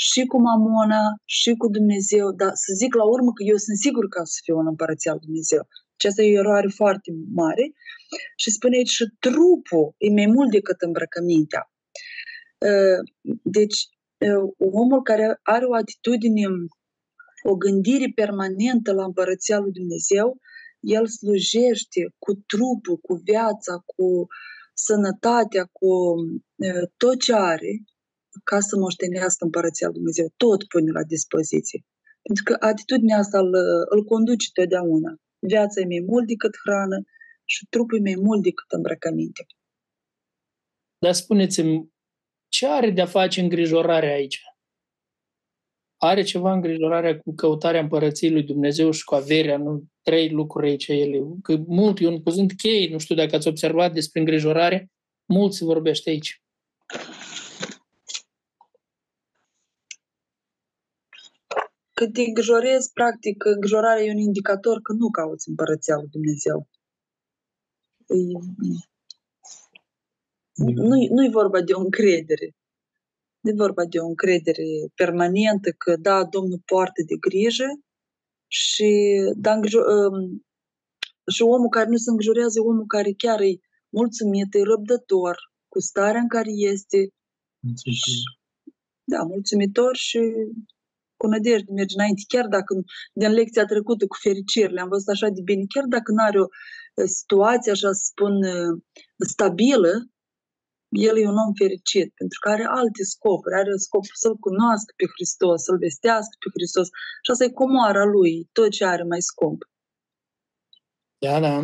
[0.07, 1.05] și cu mamona,
[1.37, 4.57] și cu Dumnezeu, dar să zic la urmă că eu sunt sigur că să fiu
[4.62, 5.62] un împărăția lui Dumnezeu.
[6.03, 7.73] Și asta e o eroare foarte mare.
[8.37, 11.62] Și spune aici și trupul e mai mult decât îmbrăcămintea.
[12.69, 12.71] Ă,
[13.43, 13.79] deci,
[14.27, 16.45] ă, omul care are o atitudine,
[17.43, 20.37] o gândire permanentă la împărăția lui Dumnezeu,
[20.81, 24.27] el slujește cu trupul, cu viața, cu uh,
[24.75, 25.91] sănătatea, cu
[26.97, 27.73] tot ce are,
[28.45, 30.27] ca să moștenească împărăția lui Dumnezeu.
[30.37, 31.81] Tot pune la dispoziție.
[32.27, 33.53] Pentru că atitudinea asta îl,
[33.95, 35.12] îl conduce totdeauna.
[35.47, 36.99] Viața e mai mult decât hrană
[37.45, 39.47] și trupul e mai mult decât îmbrăcăminte.
[40.99, 41.93] Dar spuneți-mi,
[42.49, 44.41] ce are de-a face îngrijorarea aici?
[45.97, 50.89] Are ceva îngrijorarea cu căutarea împărăției lui Dumnezeu și cu averea, nu trei lucruri aici
[50.89, 51.19] ele.
[51.43, 54.91] Că mult e un cuvânt chei, nu știu dacă ați observat despre îngrijorare,
[55.25, 56.43] mult se vorbește aici.
[62.03, 66.69] Când te îngrijorezi, practic, îngrijorarea e un indicator că nu cauți împărăția lui Dumnezeu.
[68.07, 68.17] E...
[70.88, 72.57] Nu, nu e vorba de o încredere.
[73.41, 77.69] Nu e vorba de o încredere permanentă că, da, Domnul poartă de grijă,
[78.47, 78.91] și,
[79.37, 80.47] dar um,
[81.33, 83.53] și omul care nu se îngrijorează e omul care chiar e
[83.88, 85.37] mulțumit, e răbdător
[85.69, 86.99] cu starea în care este.
[87.67, 87.99] Mulțumit.
[89.05, 90.19] Da, mulțumitor și
[91.23, 92.71] cu nădejde merge înainte, chiar dacă
[93.21, 96.49] din lecția trecută cu fericire le-am văzut așa de bine, chiar dacă nu are o
[97.19, 98.35] situație, așa să spun,
[99.35, 99.93] stabilă,
[101.09, 105.07] el e un om fericit, pentru că are alte scopuri, are scopul să-L cunoască pe
[105.15, 106.87] Hristos, să-L vestească pe Hristos
[107.25, 109.61] și asta e comoara lui, tot ce are mai scump.
[111.25, 111.57] Da, da.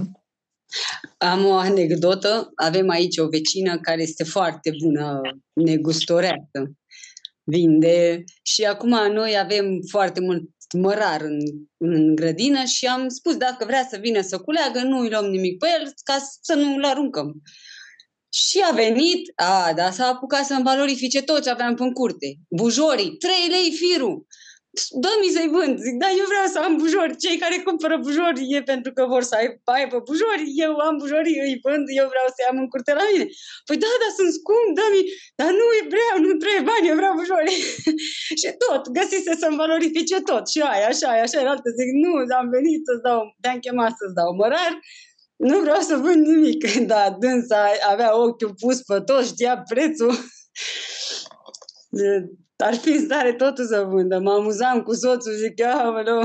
[1.33, 2.31] Am o anecdotă.
[2.55, 5.21] Avem aici o vecină care este foarte bună
[5.53, 6.61] negustoreată.
[7.51, 10.43] Vinde și acum noi avem foarte mult
[10.79, 11.39] mărar în,
[11.77, 15.59] în grădină și am spus dacă vrea să vină să culeagă, nu îi luăm nimic
[15.59, 17.43] pe el ca să nu-l aruncăm.
[18.33, 22.37] Și a venit, a, da, s-a apucat să-mi valorifice tot ce aveam în curte.
[22.49, 24.27] Bujorii, 3 lei firul.
[25.03, 25.75] Dă-mi să-i vând.
[25.87, 27.21] Zic, da, eu vreau să am bujori.
[27.25, 29.35] Cei care cumpără bujori e pentru că vor să
[29.77, 30.43] aibă bujori.
[30.65, 33.27] Eu am bujori, îi vând, eu vreau să-i am în curte la mine.
[33.67, 35.03] Păi da, dar sunt scump, dă-mi.
[35.41, 37.53] Dar nu e vreau, nu trebuie bani, eu vreau bujori.
[38.41, 40.45] și tot, găsise să-mi valorifice tot.
[40.53, 41.69] Și aia, așa, aia, așa, altă.
[41.79, 44.73] Zic, nu, am venit să-ți dau, te-am chemat să-ți dau mărar
[45.39, 46.61] nu vreau să vând nimic.
[46.93, 50.13] Da, dânsa avea ochiul pus pe tot, știa prețul.
[52.65, 54.19] Ar fi în stare totul să vândă.
[54.19, 56.23] Mă amuzam cu soțul, zic, aoleu,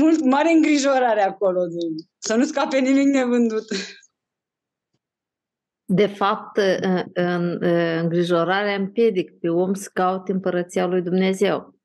[0.00, 1.60] mult, mare îngrijorare acolo,
[2.18, 3.64] să nu scape nimic nevândut.
[5.84, 6.56] De fapt,
[7.12, 7.58] în,
[8.00, 11.78] îngrijorarea împiedic pe om să caute împărăția lui Dumnezeu.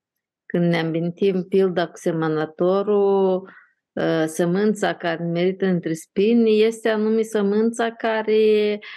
[0.46, 3.48] Când ne amintim pilda cu semănătorul,
[3.96, 8.88] Uh, sămânța care merită între spini este anume sămânța care uh,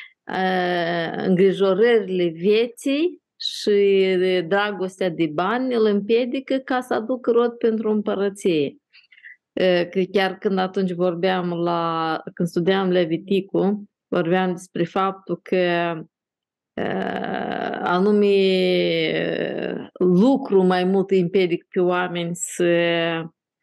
[1.16, 8.76] îngrijorările vieții și dragostea de bani îl împiedică ca să aducă rod pentru împărăție.
[9.52, 15.94] Uh, că chiar când atunci vorbeam la, când studiam Leviticul, vorbeam despre faptul că
[17.82, 18.36] anume
[19.92, 22.64] lucru mai mult îi împiedic pe oameni să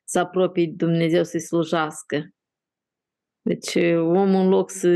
[0.03, 2.29] să apropie de Dumnezeu să-i slujească.
[3.41, 4.89] Deci omul în loc să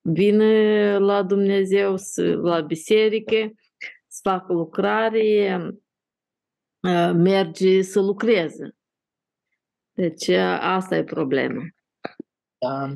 [0.00, 3.52] vină la Dumnezeu, să, la biserică,
[4.06, 5.60] să facă lucrare,
[7.14, 8.76] merge să lucreze.
[9.92, 10.28] Deci
[10.60, 11.62] asta e problema.
[12.58, 12.94] Da.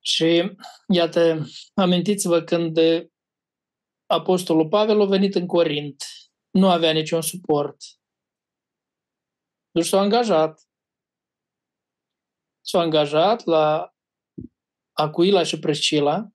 [0.00, 0.56] Și
[0.88, 2.78] iată, amintiți-vă când
[4.06, 6.04] Apostolul Pavel a venit în Corint,
[6.50, 7.76] nu avea niciun suport.
[9.70, 10.60] Deci s-a angajat.
[12.60, 13.95] S-a angajat la
[14.98, 16.28] Acuila și Priscila.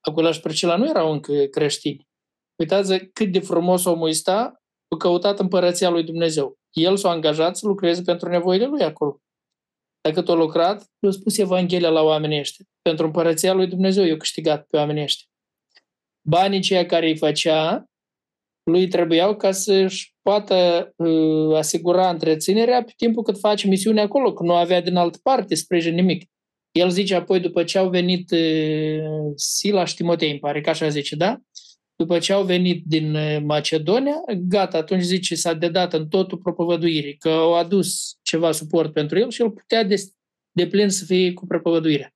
[0.00, 2.08] Acuila și Priscila nu erau încă creștini.
[2.56, 6.58] Uitați cât de frumos omul ăsta a căutat împărăția lui Dumnezeu.
[6.70, 9.20] El s-a angajat să lucreze pentru nevoile lui acolo.
[10.00, 12.64] Dacă tot a lucrat, a spus Evanghelia la oamenii ăștia.
[12.82, 15.26] Pentru împărăția lui Dumnezeu i-a câștigat pe oamenii ăștia.
[16.28, 17.84] Banii ceea care îi făcea,
[18.62, 24.42] lui trebuiau ca să-și poată uh, asigura întreținerea pe timpul cât face misiunea acolo, că
[24.42, 26.30] nu avea din altă parte sprijin nimic.
[26.70, 30.88] El zice apoi, după ce au venit uh, Sila și Timotei, îmi pare că așa
[30.88, 31.40] zice, da?
[31.96, 37.16] După ce au venit din uh, Macedonia, gata, atunci zice, s-a dedat în totul propovăduirii,
[37.16, 39.94] că au adus ceva suport pentru el și el putea de,
[40.50, 42.14] de plin să fie cu propovăduirea.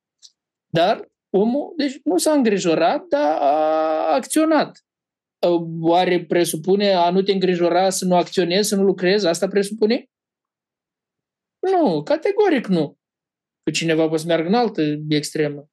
[0.73, 4.79] Dar omul, deci nu s-a îngrijorat, dar a acționat.
[5.81, 9.27] Oare presupune a nu te îngrijora să nu acționezi, să nu lucrezi?
[9.27, 10.09] Asta presupune?
[11.59, 12.97] Nu, categoric nu.
[13.65, 15.69] Că cineva poate să meargă în altă extremă.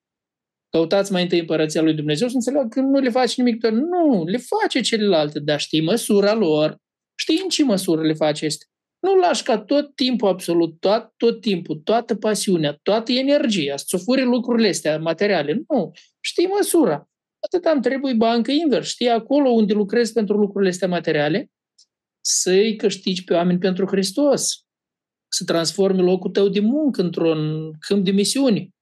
[0.70, 3.60] Căutați mai întâi împărăția lui Dumnezeu să înțeleagă că nu le face nimic.
[3.60, 3.72] Doar.
[3.72, 6.76] Nu, le face celelalte, dar știi măsura lor.
[7.14, 8.64] Știi în ce măsură le face este.
[8.98, 14.22] Nu lași ca tot timpul, absolut, tot, tot timpul, toată pasiunea, toată energia, să furi
[14.22, 15.62] lucrurile astea materiale.
[15.68, 17.08] Nu, știi măsura.
[17.38, 18.88] Atât am trebuie bancă invers.
[18.88, 21.50] Știi acolo unde lucrezi pentru lucrurile astea materiale,
[22.20, 24.66] să-i câștigi pe oameni pentru Hristos,
[25.34, 28.74] să transformi locul tău de muncă într-un câmp de misiuni,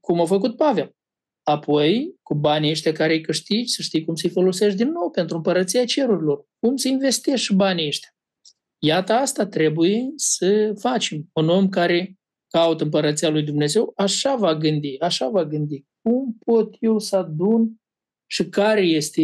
[0.00, 0.92] cum a făcut Pavel.
[1.42, 5.36] Apoi, cu banii ăștia care îi câștigi, să știi cum să-i folosești din nou pentru
[5.36, 6.44] împărăția cerurilor.
[6.58, 8.08] Cum să investești banii ăștia.
[8.78, 11.28] Iată asta trebuie să facem.
[11.32, 15.84] Un om care caută împărăția lui Dumnezeu, așa va gândi, așa va gândi.
[16.02, 17.80] Cum pot eu să adun
[18.30, 19.22] și care este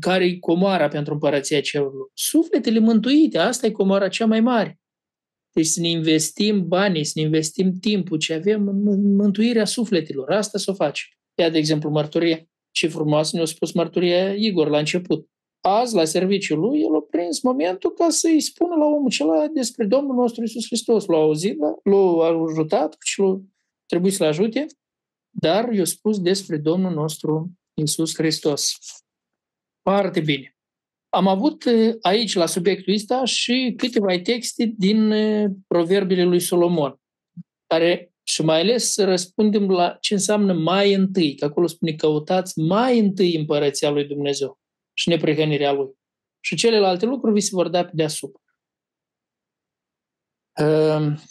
[0.00, 2.10] care e comoara pentru împărăția cerurilor?
[2.14, 4.78] Sufletele mântuite, asta e comoara cea mai mare.
[5.54, 10.30] Deci să ne investim banii, să ne investim timpul ce avem în mântuirea sufletelor.
[10.30, 11.06] Asta să o facem.
[11.34, 12.48] Ia, de exemplu, mărturie.
[12.70, 15.28] Ce frumoasă ne-a spus mărturia Igor la început.
[15.60, 19.86] Azi, la serviciul lui, el a prins momentul ca să-i spună la omul acela despre
[19.86, 21.06] Domnul nostru Isus Hristos.
[21.06, 21.74] L-a auzit, da?
[21.82, 23.40] l-a ajutat și l-a
[23.86, 24.66] trebuit să-l ajute,
[25.30, 28.76] dar i-a spus despre Domnul nostru Isus Hristos.
[29.82, 30.53] Foarte bine.
[31.14, 37.00] Am avut eh, aici, la subiectul ăsta, și câteva texte din eh, proverbile lui Solomon,
[37.66, 42.58] care și mai ales să răspundem la ce înseamnă mai întâi, că acolo spune căutați
[42.58, 44.58] mai întâi împărăția lui Dumnezeu
[44.92, 45.92] și neprihănirea lui.
[46.40, 48.40] Și celelalte lucruri vi se vor da pe deasupra.
[50.52, 51.22] Ehm,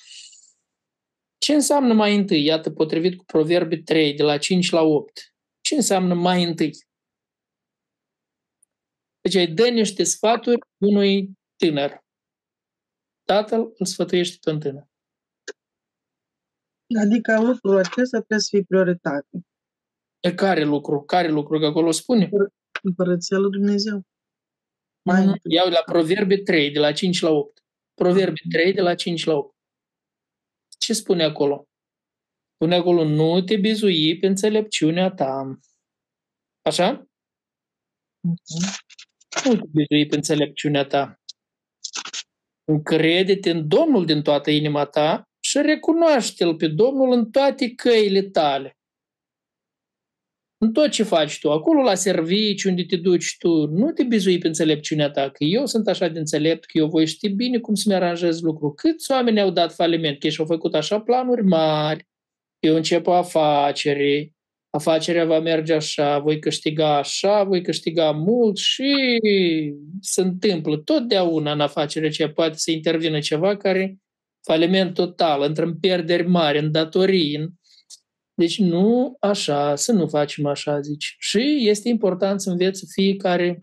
[1.37, 2.43] ce înseamnă mai întâi?
[2.43, 5.35] Iată, potrivit cu Proverbe 3, de la 5 la 8.
[5.61, 6.71] Ce înseamnă mai întâi?
[9.23, 12.03] Deci ai dă niște sfaturi unui tânăr.
[13.23, 14.87] Tatăl îl sfătuiește pe un tânăr.
[17.03, 19.45] Adică lucrul acesta trebuie să fie prioritate.
[20.19, 21.01] E care lucru?
[21.01, 21.59] Care lucru?
[21.59, 22.29] Că acolo spune?
[22.81, 24.01] Împărăția lui Dumnezeu.
[25.05, 27.59] Mai mm, Iau la Proverbe 3, de la 5 la 8.
[27.93, 29.55] Proverbe 3, de la 5 la 8.
[30.77, 31.67] Ce spune acolo?
[32.55, 35.59] Spune acolo, nu te bizui pe înțelepciunea ta.
[36.61, 37.07] Așa?
[39.33, 39.45] Mm-hmm.
[39.45, 41.21] Nu te bizui pe înțelepciunea ta.
[42.63, 48.77] Încrede-te în Domnul din toată inima ta și recunoaște-L pe Domnul în toate căile tale.
[50.57, 54.37] În tot ce faci tu, acolo la servici, unde te duci tu, nu te bizui
[54.37, 57.75] pe înțelepciunea ta, că eu sunt așa de înțelept, că eu voi ști bine cum
[57.75, 58.73] să-mi aranjez lucru.
[58.73, 62.07] Câți oameni au dat faliment, că și-au făcut așa planuri mari,
[62.59, 64.33] eu încep o afacere,
[64.75, 69.19] afacerea va merge așa, voi câștiga așa, voi câștiga mult și
[70.01, 73.97] se întâmplă totdeauna în afacerea aceea, poate să intervină ceva care
[74.45, 77.35] faliment total, intră în pierderi mari, în datorii.
[77.35, 77.49] În...
[78.33, 81.15] Deci nu așa, să nu facem așa, zici.
[81.19, 83.57] Și este important să înveți fiecare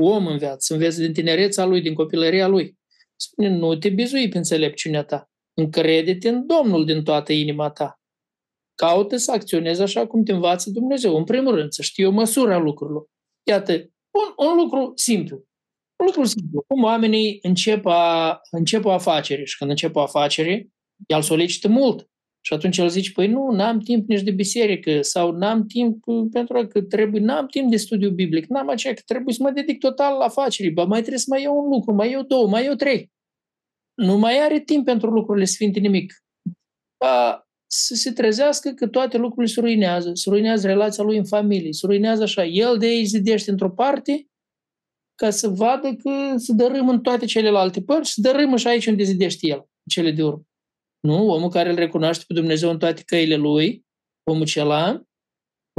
[0.00, 2.76] om în viață, să înveți din tinereța lui, din copilăria lui.
[3.16, 5.30] Spune, nu te bizui pe înțelepciunea ta.
[5.54, 8.00] Încrede-te în Domnul din toată inima ta.
[8.82, 11.16] Caută să acționezi așa cum te învață Dumnezeu.
[11.16, 13.06] În primul rând, să știi o măsură a lucrurilor.
[13.48, 13.72] Iată,
[14.10, 15.36] un, un lucru simplu.
[16.00, 16.64] Un lucru simplu.
[16.66, 20.68] Cum oamenii încep, a, încep o afacere și când încep o afacere,
[21.06, 22.08] El solicită mult.
[22.40, 26.66] Și atunci el zice, păi nu, n-am timp nici de biserică sau n-am timp pentru
[26.66, 30.18] că trebuie, n-am timp de studiu biblic, n-am aceea că trebuie să mă dedic total
[30.18, 32.74] la afaceri, ba mai trebuie să mai iau un lucru, mai iau două, mai iau
[32.74, 33.12] trei.
[33.94, 36.14] Nu mai are timp pentru lucrurile sfinte nimic.
[37.04, 41.72] Ba, să se trezească că toate lucrurile se ruinează, se ruinează relația lui în familie,
[41.72, 42.44] se ruinează așa.
[42.44, 44.28] El de aici zidește într-o parte
[45.14, 49.02] ca să vadă că se dărâmă în toate celelalte părți și dărâmă și aici unde
[49.02, 50.42] zidește el, cele de urmă.
[51.00, 51.30] Nu?
[51.30, 53.86] Omul care îl recunoaște pe Dumnezeu în toate căile lui,
[54.30, 55.02] omul cela,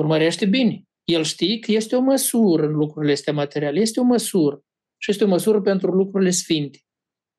[0.02, 0.84] urmărește bine.
[1.04, 3.80] El știe că este o măsură în lucrurile astea materiale.
[3.80, 4.64] Este o măsură.
[5.02, 6.80] Și este o măsură pentru lucrurile sfinte.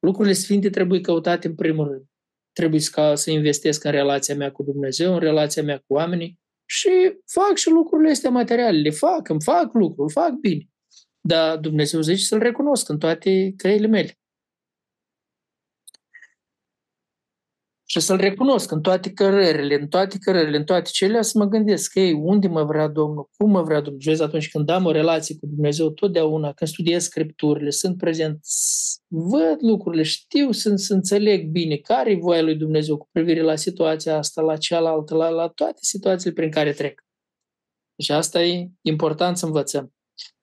[0.06, 2.09] Lucrurile sfinte trebuie căutate în primul rând.
[2.52, 6.90] Trebuie să, să investesc în relația mea cu Dumnezeu, în relația mea cu oamenii și
[7.26, 8.80] fac și lucrurile astea materiale.
[8.80, 10.68] Le fac, îmi fac lucruri, fac bine.
[11.20, 14.19] Dar Dumnezeu zice să-L recunosc în toate căile mele.
[17.90, 21.94] Și să-L recunosc în toate cărările, în toate cărările, în toate cele, să mă gândesc,
[21.94, 25.46] ei, unde mă vrea Domnul, cum mă vrea Dumnezeu atunci când am o relație cu
[25.46, 28.40] Dumnezeu, totdeauna, când studiez Scripturile, sunt prezent,
[29.08, 33.56] văd lucrurile, știu să, să înțeleg bine care e voia lui Dumnezeu cu privire la
[33.56, 37.04] situația asta, la cealaltă, la, la toate situațiile prin care trec.
[38.02, 39.92] Și asta e important să învățăm.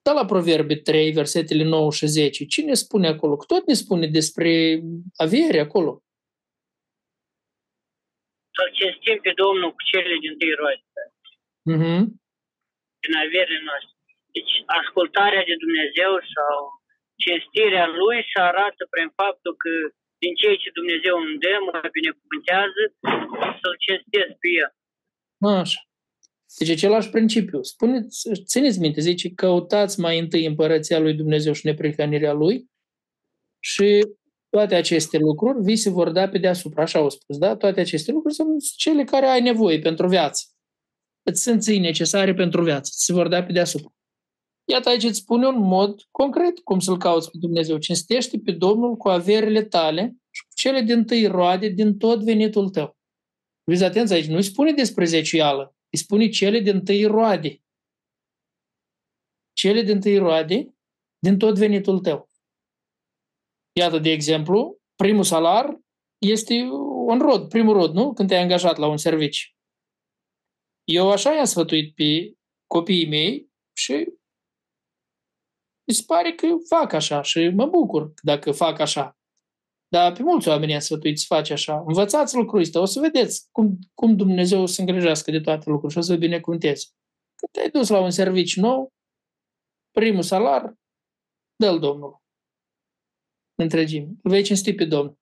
[0.02, 3.36] Da la Proverbe 3, versetele 9 și 10, cine spune acolo?
[3.46, 4.82] Tot ne spune despre
[5.16, 6.02] avere acolo
[8.58, 11.02] să-L cinstim pe Domnul cu cele din tâi roade.
[11.70, 12.00] Mm-hmm.
[13.02, 13.94] Din averile noastre.
[14.34, 16.56] Deci ascultarea de Dumnezeu sau
[17.24, 19.72] cinstirea Lui se arată prin faptul că
[20.22, 22.82] din ceea ce Dumnezeu îmi dă, mă binecuvântează,
[23.60, 24.70] să-L cinstesc pe El.
[25.62, 25.80] Așa.
[26.58, 27.58] Deci același principiu.
[27.62, 28.16] Spuneți,
[28.52, 32.56] țineți minte, zice, căutați mai întâi împărăția lui Dumnezeu și neprihănirea lui
[33.70, 33.88] și
[34.50, 37.56] toate aceste lucruri vi se vor da pe deasupra, așa au spus, da?
[37.56, 40.44] Toate aceste lucruri sunt cele care ai nevoie pentru viață.
[41.22, 43.92] Îți sunt ții necesare pentru viață, se vor da pe deasupra.
[44.70, 47.78] Iată aici îți spune un mod concret cum să-L cauți pe Dumnezeu.
[47.78, 52.68] Cinstește pe Domnul cu averile tale și cu cele din tâi roade din tot venitul
[52.68, 52.96] tău.
[53.70, 57.62] Fiți atenți aici, nu-i spune despre zecială, îi spune cele din tâi roade.
[59.52, 60.74] Cele din tâi roade
[61.18, 62.27] din tot venitul tău.
[63.72, 65.78] Iată, de exemplu, primul salar
[66.18, 66.54] este
[67.06, 68.12] un rod, primul rod, nu?
[68.12, 69.48] Când te-ai angajat la un serviciu.
[70.84, 72.34] Eu așa i-am sfătuit pe
[72.66, 73.92] copiii mei și
[75.86, 79.18] mi se pare că fac așa și mă bucur dacă fac așa.
[79.88, 81.82] Dar pe mulți oameni am sfătuit să faci așa.
[81.86, 85.98] Învățați lucrul ăsta, o să vedeți cum, cum Dumnezeu se îngrijească de toate lucrurile și
[85.98, 86.86] o să vă binecuvânteze.
[87.34, 88.92] Când te-ai dus la un serviciu nou,
[89.90, 90.74] primul salar,
[91.56, 92.22] dă-l Domnul
[93.62, 94.16] întregime.
[94.22, 95.18] Vei cinsti pe Domnul.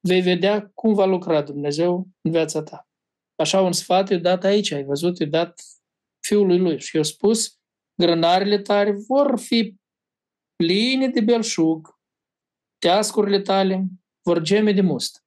[0.00, 2.88] Vei vedea cum va lucra Dumnezeu în viața ta.
[3.36, 5.62] Așa un sfat e dat aici, ai văzut, e dat
[6.26, 6.80] fiului lui.
[6.80, 7.58] Și eu spus,
[8.02, 9.76] grănarile tale vor fi
[10.56, 11.98] pline de belșug,
[12.78, 13.86] teascurile tale
[14.22, 15.23] vor geme de must.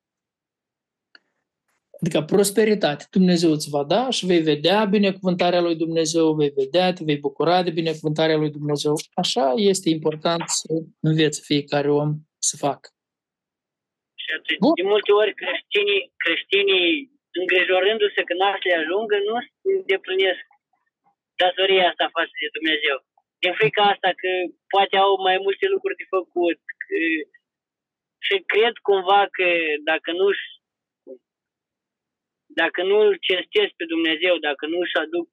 [2.08, 3.04] Adică prosperitate.
[3.18, 7.58] Dumnezeu îți va da și vei vedea binecuvântarea lui Dumnezeu, vei vedea, te vei bucura
[7.68, 8.94] de binecuvântarea lui Dumnezeu.
[9.24, 10.72] Așa este important să
[11.10, 12.10] înveți fiecare om
[12.50, 12.88] să facă.
[14.22, 16.88] Și atunci, de multe ori creștinii, creștinii
[17.40, 19.36] îngrijorându-se că n-ar să ajungă, nu
[19.76, 20.46] îndeplinesc
[21.42, 22.98] datoria asta față de Dumnezeu.
[23.44, 24.32] Din frica asta că
[24.74, 26.60] poate au mai multe lucruri de făcut.
[26.84, 26.96] Că,
[28.26, 29.48] și cred cumva că
[29.92, 30.28] dacă nu
[32.62, 35.30] dacă nu îl cinstesc pe Dumnezeu, dacă nu își aduc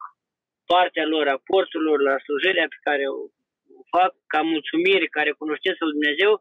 [0.72, 3.20] partea lor, aportul lor la slujirea pe care o
[3.95, 6.33] fac ca mulțumire, ca recunoștință lui Dumnezeu,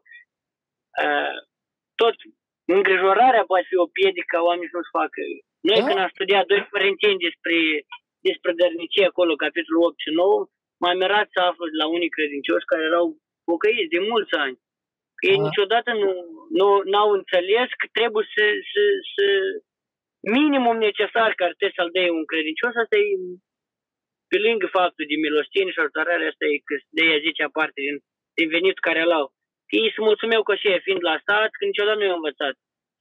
[1.04, 1.36] uh,
[2.00, 2.16] tot
[2.76, 5.20] îngrijorarea poate fi o piedică ca oamenii să nu-și facă.
[5.68, 5.86] Noi da?
[5.86, 7.56] când am studiat doi părinteni despre,
[8.28, 10.46] despre dărnicie acolo, capitolul 8 și 9,
[10.80, 13.06] m-am mirat să aflu de la unii credincioși care erau
[13.48, 14.56] pocăiți de mulți ani.
[15.28, 15.44] Ei da.
[15.46, 16.10] niciodată nu,
[16.58, 18.82] nu n-au înțeles că trebuie să, să,
[19.14, 19.26] să,
[20.38, 23.08] minimum necesar care trebuie să-l dea un credincios, asta e
[24.30, 27.96] pe lângă faptul de milostenie și ajutorare, asta e că de ea zicea parte din,
[28.38, 29.26] din venit care îl au.
[29.78, 32.54] Ei se mulțumeau că și fiind la stat, când niciodată nu i-au învățat.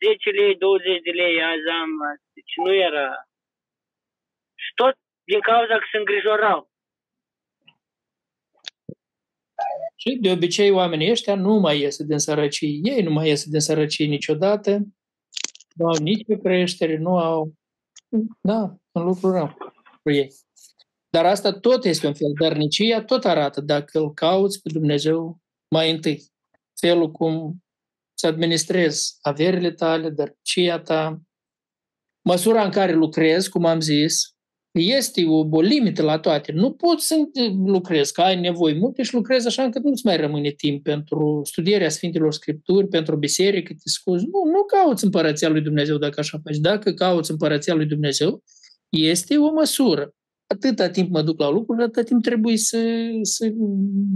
[0.03, 1.91] 10 lei, 20 de lei, azi am,
[2.35, 3.07] deci nu era...
[4.63, 4.95] Și tot
[5.31, 6.59] din cauza că se îngrijorau.
[10.01, 12.69] Și de obicei oamenii ăștia nu mai iese din sărăcie.
[12.91, 14.71] Ei nu mai iese din sărăcie niciodată
[15.73, 17.53] nu au nici pe creștere, nu au...
[18.41, 19.57] Da, un lucru rău
[20.03, 20.33] cu ei.
[21.09, 22.31] Dar asta tot este un fel.
[22.39, 26.23] Dărnicia tot arată dacă îl cauți pe Dumnezeu mai întâi.
[26.79, 27.63] Felul cum
[28.13, 31.21] să administrezi averile tale, dărcia ta,
[32.21, 34.35] măsura în care lucrezi, cum am zis,
[34.73, 36.51] este o, o limită la toate.
[36.51, 37.15] Nu poți să
[37.65, 41.89] lucrezi, că ai nevoie multe și lucrezi așa încât nu-ți mai rămâne timp pentru studierea
[41.89, 44.25] Sfintelor Scripturi, pentru biserică, te scuzi.
[44.25, 46.57] Nu, nu cauți împărăția lui Dumnezeu dacă așa faci.
[46.57, 48.43] Dacă cauți împărăția lui Dumnezeu,
[48.89, 50.13] este o măsură.
[50.47, 52.77] Atâta timp mă duc la lucruri, atâta timp trebuie să,
[53.21, 53.53] să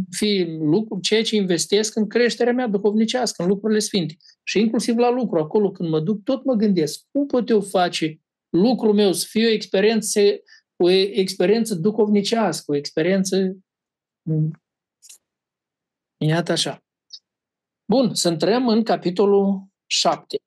[0.10, 4.16] fie lucru, ceea ce investesc în creșterea mea duhovnicească, în lucrurile sfinte.
[4.43, 8.22] Și inclusiv la lucru, acolo când mă duc, tot mă gândesc, cum pot eu face
[8.50, 10.20] lucrul meu să fie o experiență,
[10.76, 13.58] o experiență duhovnicească, o experiență...
[16.18, 16.84] Iată așa.
[17.91, 20.38] Bun, să intrăm în capitolul 7.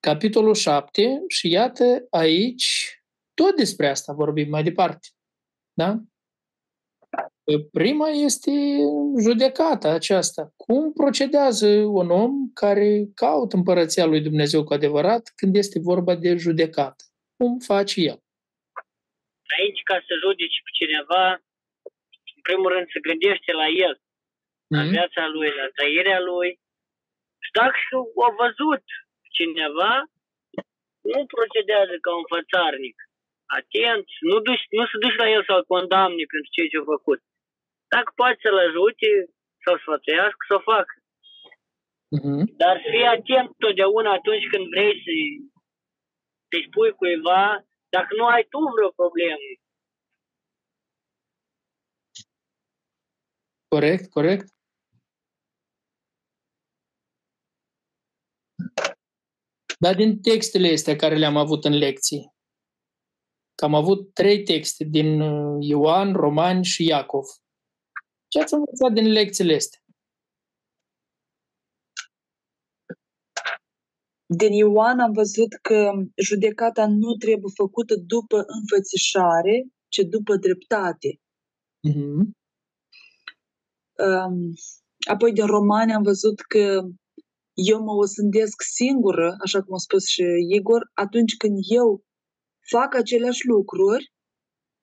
[0.00, 3.00] Capitolul 7 și iată aici
[3.34, 5.08] tot despre asta vorbim mai departe.
[5.72, 6.02] Da?
[7.72, 8.50] Prima este
[9.20, 10.52] judecata aceasta.
[10.56, 16.36] Cum procedează un om care caută împărăția lui Dumnezeu cu adevărat când este vorba de
[16.36, 17.04] judecată?
[17.40, 18.18] Cum face el.
[19.56, 21.24] Aici, ca să judeci pe cineva,
[22.36, 24.76] în primul rând să gândește la el, mm-hmm.
[24.76, 26.50] la viața lui, la trăirea lui.
[27.44, 27.78] Și dacă
[28.26, 28.84] a văzut
[29.36, 29.94] cineva,
[31.12, 32.96] nu procedează ca un fățarnic.
[33.58, 37.20] Atent, nu, duci, nu se duci la el să-l condamne pentru ce ce-a făcut.
[37.94, 39.10] Dacă poate să-l ajute
[39.64, 40.94] sau să sfătuiască, să o facă.
[42.14, 42.42] Mm-hmm.
[42.62, 45.10] Dar fii atent totdeauna atunci când vrei să
[46.50, 49.48] să-i spui cuiva dacă nu ai tu vreo problemă.
[53.68, 54.48] Corect, corect.
[59.78, 62.34] Dar din textele astea care le-am avut în lecții,
[63.54, 67.24] că am avut trei texte din uh, Ioan, Roman și Iacov.
[68.28, 69.79] Ce ați învățat din lecțiile astea?
[74.36, 81.20] Din Ioan am văzut că judecata nu trebuie făcută după înfățișare, ci după dreptate.
[81.88, 82.22] Mm-hmm.
[85.08, 86.82] Apoi din Romani am văzut că
[87.54, 90.22] eu mă osândesc singură, așa cum a spus și
[90.56, 92.04] Igor, atunci când eu
[92.68, 94.12] fac aceleași lucruri,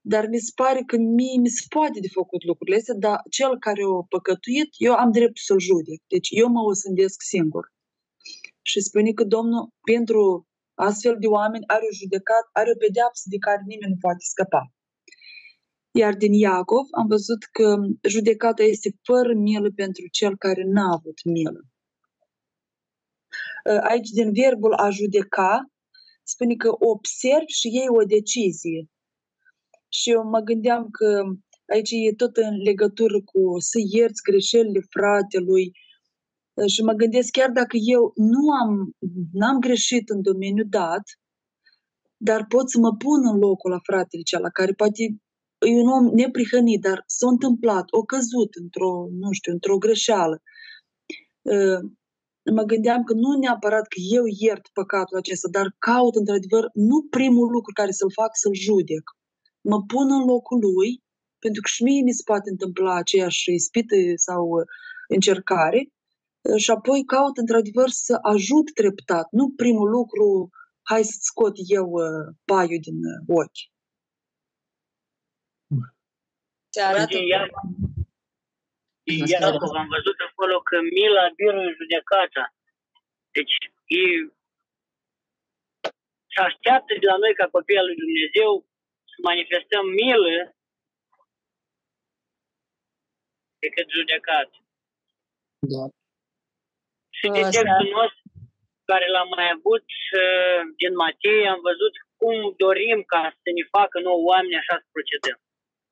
[0.01, 3.59] dar mi se pare că mie mi se poate de făcut lucrurile astea, dar cel
[3.59, 6.01] care a păcătuit, eu am dreptul să-l judec.
[6.07, 7.75] Deci eu mă osândesc singur
[8.69, 13.37] și spune că Domnul pentru astfel de oameni are o judecat, are o pedeapsă de
[13.37, 14.63] care nimeni nu poate scăpa.
[16.01, 17.67] Iar din Iacov am văzut că
[18.15, 21.61] judecata este fără milă pentru cel care n-a avut milă.
[23.81, 25.71] Aici, din verbul a judeca,
[26.23, 28.89] spune că observ și iei o decizie.
[29.87, 31.23] Și eu mă gândeam că
[31.73, 35.71] aici e tot în legătură cu să ierți greșelile fratelui,
[36.65, 38.91] și mă gândesc chiar dacă eu nu am,
[39.31, 41.03] n-am greșit în domeniul dat,
[42.17, 45.03] dar pot să mă pun în locul la fratele cealaltă, care poate
[45.71, 50.41] e un om neprihănit, dar s-a întâmplat, o căzut într-o, nu știu, într-o greșeală.
[52.57, 57.47] Mă gândeam că nu neapărat că eu iert păcatul acesta, dar caut într-adevăr nu primul
[57.51, 59.05] lucru care să-l fac, să-l judec.
[59.61, 61.03] Mă pun în locul lui,
[61.39, 64.41] pentru că și mie mi se poate întâmpla aceeași ispită sau
[65.07, 65.91] încercare,
[66.55, 70.49] și apoi caut într-adevăr să ajut treptat, nu primul lucru,
[70.89, 73.63] hai să scot eu uh, paiul din uh, ochi.
[76.73, 77.17] Se arată...
[79.31, 82.43] Iacov, am văzut acolo că mila biruie judecata.
[83.35, 83.55] Deci
[83.99, 84.03] e
[86.33, 88.51] se așteaptă de la noi ca copii al lui Dumnezeu
[89.11, 90.55] să manifestăm milă
[93.63, 94.49] decât judecat.
[95.73, 95.83] Da.
[97.17, 98.23] Și de textul nostru
[98.91, 99.87] care l-am mai avut
[100.23, 104.87] uh, din Matei, am văzut cum dorim ca să ne facă nouă oameni așa să
[104.95, 105.37] procedăm.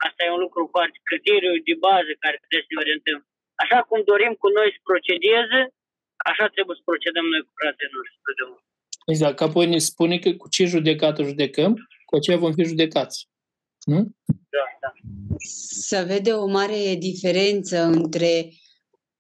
[0.07, 3.19] Asta e un lucru foarte criteriu de bază care trebuie să ne orientăm.
[3.63, 5.59] Așa cum dorim cu noi să procedeze,
[6.29, 8.15] așa trebuie să procedăm noi cu fratele noștri.
[9.13, 11.71] Exact, că apoi ne spune că cu ce judecată judecăm,
[12.05, 13.17] cu aceea vom fi judecați.
[13.91, 13.99] Nu?
[14.55, 14.89] Da, da.
[15.89, 18.31] Să vede o mare diferență între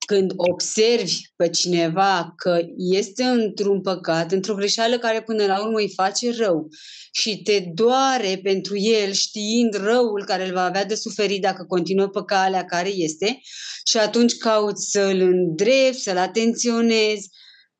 [0.05, 5.93] când observi pe cineva că este într-un păcat, într-o greșeală care până la urmă îi
[5.95, 6.67] face rău
[7.11, 12.07] și te doare pentru el știind răul care îl va avea de suferit dacă continuă
[12.07, 13.39] pe calea care este
[13.83, 17.29] și atunci cauți să-l îndrepti, să-l atenționezi,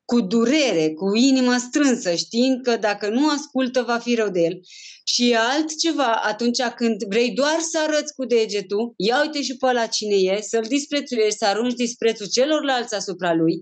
[0.06, 4.60] cu durere, cu inima strânsă, știind că dacă nu ascultă va fi rău de el.
[5.04, 9.86] Și altceva atunci când vrei doar să arăți cu degetul, ia uite și pe la
[9.86, 13.60] cine e, să-l disprețuiești, să arunci disprețul celorlalți asupra lui,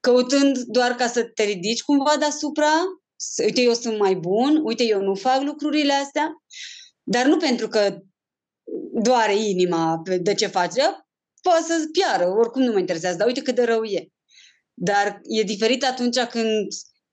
[0.00, 2.72] căutând doar ca să te ridici cumva deasupra,
[3.44, 6.28] uite, eu sunt mai bun, uite, eu nu fac lucrurile astea,
[7.02, 7.98] dar nu pentru că
[9.02, 10.82] doare inima de ce face,
[11.42, 14.08] poate să piară, oricum nu mă interesează, dar uite cât de rău e.
[14.78, 16.66] Dar e diferit atunci când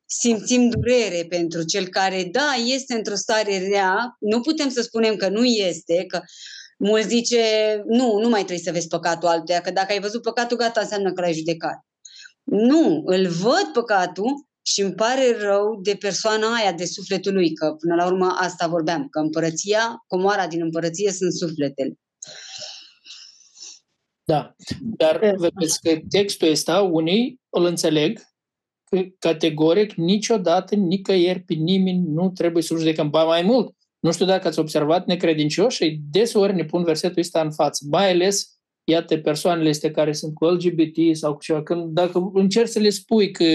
[0.06, 5.30] simțim durere pentru cel care, da, este într-o stare rea, nu putem să spunem că
[5.30, 6.22] nu este, că
[6.78, 7.44] mulți zice,
[7.86, 11.14] nu, nu mai trebuie să vezi păcatul altuia, că dacă ai văzut păcatul, gata, înseamnă
[11.14, 11.86] că l-ai judecat.
[12.44, 17.76] Nu, îl văd păcatul și îmi pare rău de persoana aia, de sufletul lui, că
[17.80, 21.94] până la urmă asta vorbeam, că împărăția, comoara din împărăție sunt sufletele.
[24.24, 28.20] Da, dar vedeți că textul ăsta, unii îl înțeleg
[29.20, 33.10] categoric, niciodată, nicăieri, pe nimeni nu trebuie să judecăm.
[33.10, 37.52] Ba mai mult, nu știu dacă ați observat, necredincioșii deseori ne pun versetul ăsta în
[37.52, 42.32] față, mai ales iată, persoanele este care sunt cu LGBT sau cu ceva, când dacă
[42.34, 43.46] încerci să le spui că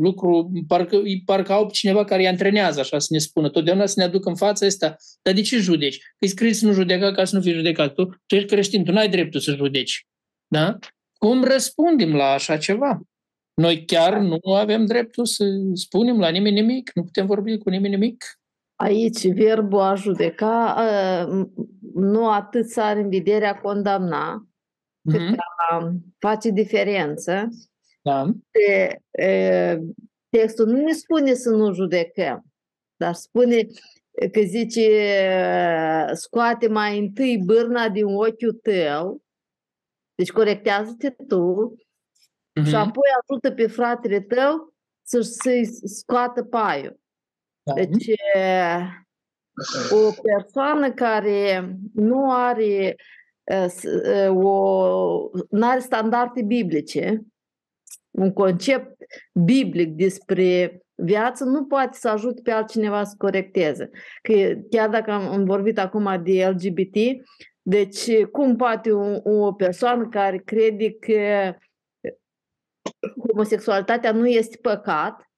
[0.00, 4.04] lucru, parcă, parcă au cineva care îi antrenează așa să ne spună, totdeauna să ne
[4.04, 5.98] aduc în fața asta, dar de ce judeci?
[5.98, 7.94] Că e scris să nu judeca ca să nu fii judecat.
[7.94, 10.06] Tu, tu ești creștin, tu n-ai dreptul să judeci.
[10.46, 10.78] Da?
[11.18, 13.00] Cum răspundem la așa ceva?
[13.60, 17.94] Noi chiar nu avem dreptul să spunem la nimeni nimic, nu putem vorbi cu nimeni
[17.94, 18.24] nimic.
[18.74, 20.76] Aici, verbul a judeca
[21.94, 24.46] nu atât să are în vedere a condamna,
[25.10, 25.36] cât mm-hmm.
[25.70, 27.48] a face diferență.
[28.02, 28.30] Da.
[28.50, 29.78] De, e,
[30.28, 32.44] textul nu ne spune să nu judecăm,
[32.96, 33.66] dar spune
[34.32, 34.88] că zice
[36.12, 39.22] scoate mai întâi bârna din ochiul tău,
[40.14, 41.76] deci corectează-te tu,
[42.60, 42.66] uh-huh.
[42.66, 47.00] și apoi ajută pe fratele tău să, să-i scoată paiul.
[47.62, 47.74] Da.
[47.74, 48.10] Deci,
[49.90, 52.96] o persoană care nu are
[54.28, 54.78] o,
[55.50, 57.22] nu are standarde biblice,
[58.10, 58.96] un concept
[59.32, 63.90] biblic despre viață, nu poate să ajute pe altcineva să corecteze.
[64.22, 66.96] Că chiar dacă am, am vorbit acum de LGBT,
[67.62, 71.54] deci cum poate o, o persoană care crede că
[73.28, 75.30] homosexualitatea nu este păcat,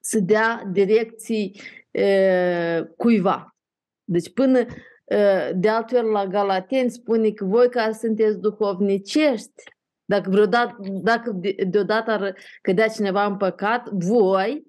[0.00, 1.60] să dea direcții
[1.90, 3.56] e, cuiva.
[4.04, 9.62] Deci până, e, de altfel, la Galateni spune că voi care sunteți duhovnicești,
[10.04, 14.66] dacă, vreodată, dacă deodată ar cădea cineva în păcat, voi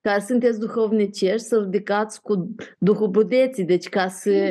[0.00, 4.50] care sunteți duhovnicești să ridicați cu Duhul Budeții, deci ca să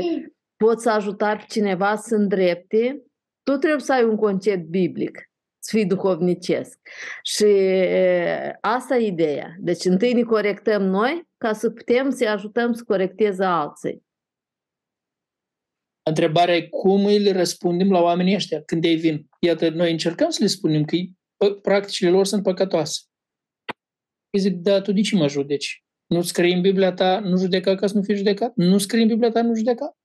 [0.56, 3.04] poți să ajuta pe cineva să îndrepte,
[3.44, 5.29] tu trebuie să ai un concept biblic
[5.70, 6.80] să fii duhovnicesc.
[7.24, 7.46] Și
[8.62, 9.56] asta e ideea.
[9.60, 14.04] Deci întâi ne corectăm noi ca să putem să ajutăm să corecteze alții.
[16.04, 19.28] Întrebarea e cum îi răspundem la oamenii ăștia când ei vin.
[19.40, 20.96] Iată, noi încercăm să le spunem că
[21.62, 23.02] practicile lor sunt păcătoase.
[24.30, 25.84] Îi zic, da, tu de ce mă judeci?
[26.06, 28.52] Nu scrii în Biblia ta, nu judeca ca să nu fii judecat?
[28.56, 29.98] Nu scrii în Biblia ta, nu judeca?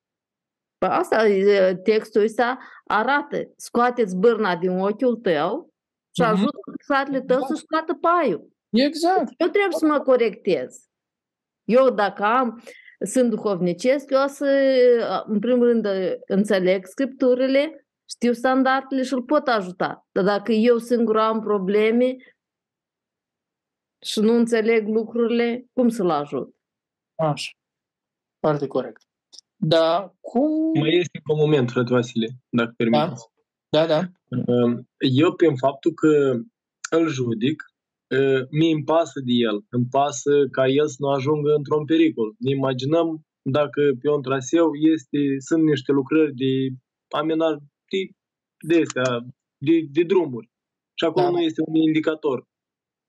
[0.85, 1.25] Păi asta,
[1.83, 5.73] textul ăsta arată, scoateți bârna din ochiul tău
[6.17, 6.31] și uh-huh.
[6.31, 8.49] ajută fratele tău să scoată paiul.
[8.71, 9.33] Exact.
[9.37, 10.89] Eu trebuie să mă corectez.
[11.65, 12.63] Eu dacă am,
[12.99, 14.47] sunt duhovnicesc, eu o să,
[15.27, 15.87] în primul rând,
[16.27, 20.07] înțeleg scripturile, știu standardele și îl pot ajuta.
[20.13, 22.17] Dar dacă eu singur am probleme
[24.03, 26.57] și nu înțeleg lucrurile, cum să-l ajut?
[27.15, 27.51] Așa.
[28.41, 29.03] Foarte corect.
[29.67, 30.79] Da, cum...
[30.79, 33.25] Mai este un moment, frate Vasile, dacă permiteți.
[33.69, 33.87] Da, da.
[33.97, 34.03] da.
[34.99, 36.39] Eu, prin faptul că
[36.97, 37.63] îl judic,
[38.51, 39.65] mi îmi pasă de el.
[39.69, 42.35] Îmi pasă ca el să nu ajungă într-un pericol.
[42.39, 46.53] Ne imaginăm dacă pe un traseu este, sunt niște lucrări de
[47.09, 47.55] amenaj
[47.91, 48.01] de,
[48.69, 49.21] de, astea,
[49.59, 50.51] de, de drumuri.
[50.99, 51.33] Și acolo da.
[51.33, 52.47] nu este un indicator.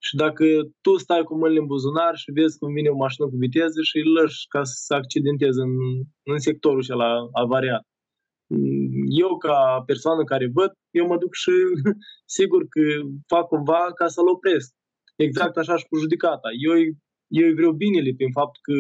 [0.08, 0.46] Și dacă
[0.82, 3.98] tu stai cu mâinile în buzunar și vezi cum vine o mașină cu viteză și
[3.98, 5.74] îl lăși ca să se accidenteze în,
[6.24, 7.84] în sectorul la avariat.
[9.24, 11.52] Eu, ca persoană care văd, eu mă duc și
[12.38, 12.82] sigur că
[13.28, 14.70] fac cumva ca să-l opresc.
[15.16, 16.50] Exact așa și cu judicata.
[16.68, 16.74] Eu,
[17.28, 18.78] eu îi vreau binele prin faptul că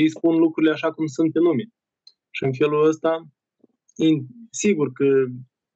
[0.00, 1.66] îi spun lucrurile așa cum sunt pe lume.
[2.30, 3.12] Și în felul ăsta,
[4.50, 5.08] sigur că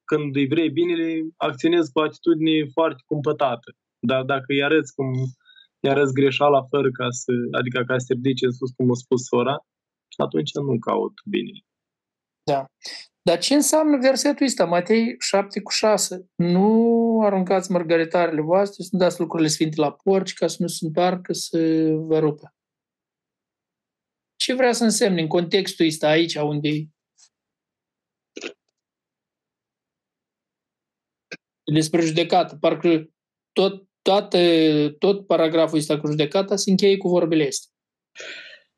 [0.05, 3.71] când îi vrei binele, acționez cu atitudine foarte cumpătată.
[4.07, 5.09] Dar dacă îi arăți cum
[5.81, 8.95] îi arăți greșeala fără ca să, adică ca să te ridice în sus, cum a
[8.95, 9.57] spus sora,
[10.17, 11.61] atunci nu caut binele.
[12.43, 12.67] Da.
[13.23, 16.31] Dar ce înseamnă versetul ăsta, Matei 7 cu 6?
[16.37, 20.87] Nu aruncați mărgăritarele voastre, să nu dați lucrurile sfinte la porci, ca să nu se
[20.87, 21.59] întoarcă să
[21.95, 22.55] vă rupă.
[24.37, 26.69] Ce vrea să însemne în contextul ăsta aici, unde
[31.73, 33.11] despre judecată, parcă
[33.53, 34.39] tot, toată,
[34.99, 37.71] tot paragraful ăsta cu judecata se încheie cu vorbele astea.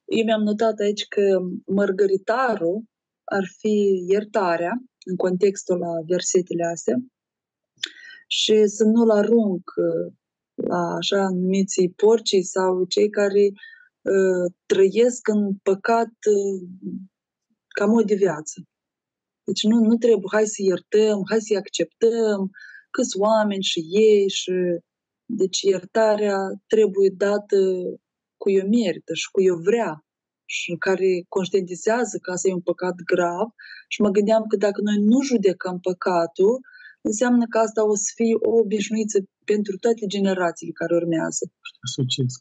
[0.04, 2.82] Eu mi-am notat aici că mărgăritarul
[3.24, 4.72] ar fi iertarea
[5.04, 6.96] în contextul la versetele astea
[8.26, 10.12] și să nu-l arunc uh,
[10.54, 16.68] la așa numiții porcii sau cei care uh, trăiesc în păcat uh,
[17.68, 18.62] ca mod de viață.
[19.44, 22.50] Deci nu, nu trebuie, hai să iertăm, hai să-i acceptăm,
[22.90, 24.52] câți oameni și ei și
[25.26, 27.56] deci iertarea trebuie dată
[28.36, 30.04] cu eu merită și cu eu vrea
[30.44, 33.48] și care conștientizează că asta e un păcat grav
[33.88, 36.60] și mă gândeam că dacă noi nu judecăm păcatul,
[37.00, 41.52] înseamnă că asta o să fie o obișnuință pentru toate generațiile care urmează.
[41.86, 42.32] Asociez.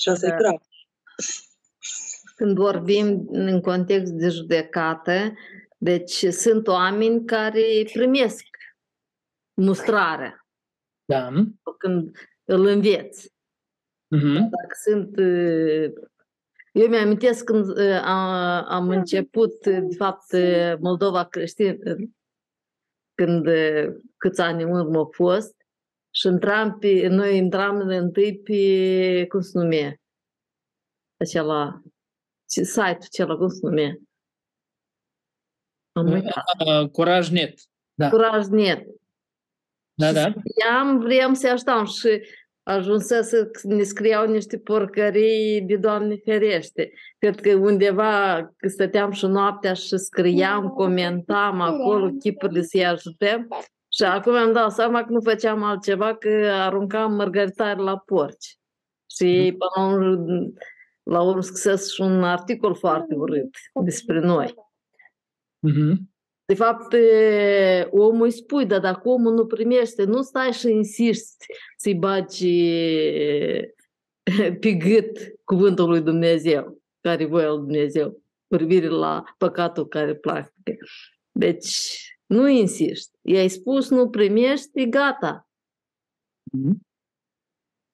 [0.00, 0.34] Și asta da.
[0.34, 0.60] e grav.
[2.36, 5.32] Când vorbim în context de judecată,
[5.78, 7.62] deci sunt oameni care
[7.92, 8.44] primesc
[9.54, 10.41] mustrarea.
[11.04, 11.32] Da.
[11.78, 13.32] Când îl înveți.
[14.16, 14.38] Uh-huh.
[14.50, 15.18] Dacă sunt...
[16.72, 18.30] Eu mi-amintesc când am,
[18.68, 20.24] am început, de fapt,
[20.80, 21.78] Moldova creștin,
[23.14, 23.46] când
[24.16, 25.54] câți ani în urmă a fost,
[26.14, 30.00] și intram pe, noi intram întâi pe, cum se numea,
[31.16, 31.82] acela,
[32.44, 33.96] site-ul acela, cum se numea?
[35.92, 36.90] Am uitat.
[36.90, 37.60] Curaj.net.
[37.94, 38.08] Da.
[38.08, 38.86] Curaj.net.
[39.94, 40.32] Da, da.
[40.78, 42.20] Am vrem să așteptam și
[42.62, 46.92] ajunsă să ne scriau niște porcării de Doamne ferește.
[47.18, 53.48] Cred că undeva că stăteam și noaptea și scriam, comentam acolo chipurile să-i ajutăm.
[53.88, 58.56] Și acum am dat seama că nu făceam altceva, că aruncam mărgăritare la porci.
[59.16, 60.52] Și până la urmă,
[61.02, 64.54] la urmă scrisesc și un articol foarte urât despre noi.
[65.68, 66.11] Uh-huh.
[66.52, 66.94] De fapt,
[67.90, 71.46] omul îi spui, dar dacă omul nu primește, nu stai și insisti
[71.76, 72.60] să-i bagi
[74.60, 80.86] pe gât cuvântul lui Dumnezeu, care voia lui Dumnezeu, privire la păcatul care practică.
[81.30, 83.18] Deci, nu insisti.
[83.22, 85.48] I-ai spus, nu primești, e gata.
[86.56, 86.76] Mm-hmm.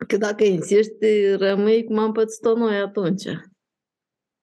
[0.07, 3.23] Că dacă insisti, rămâi cum am pățit-o noi atunci.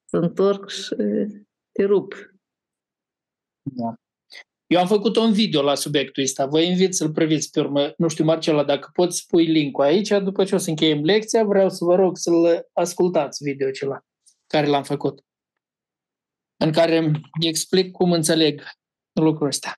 [0.06, 0.96] Să întorc și
[1.72, 2.14] te rup.
[3.62, 3.96] Da.
[4.68, 6.46] Eu am făcut un video la subiectul ăsta.
[6.46, 7.94] Vă invit să-l priviți pe urmă.
[7.98, 11.70] Nu știu, Marcela, dacă poți spui link aici, după ce o să încheiem lecția, vreau
[11.70, 14.06] să vă rog să-l ascultați video acela
[14.48, 15.24] care l-am făcut.
[16.58, 18.64] În care explic cum înțeleg
[19.12, 19.74] lucrul ăsta.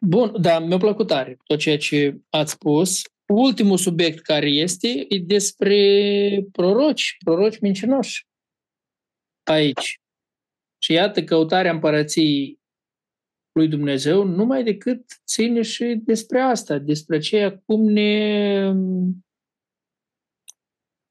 [0.00, 3.02] Bun, da, mi-a plăcut tare tot ceea ce ați spus.
[3.26, 8.26] Ultimul subiect care este e despre proroci, proroci mincinoși
[9.42, 10.00] aici.
[10.78, 12.61] Și iată, căutarea împărăției
[13.52, 18.72] lui Dumnezeu numai decât ține și despre asta, despre ceea cum ne,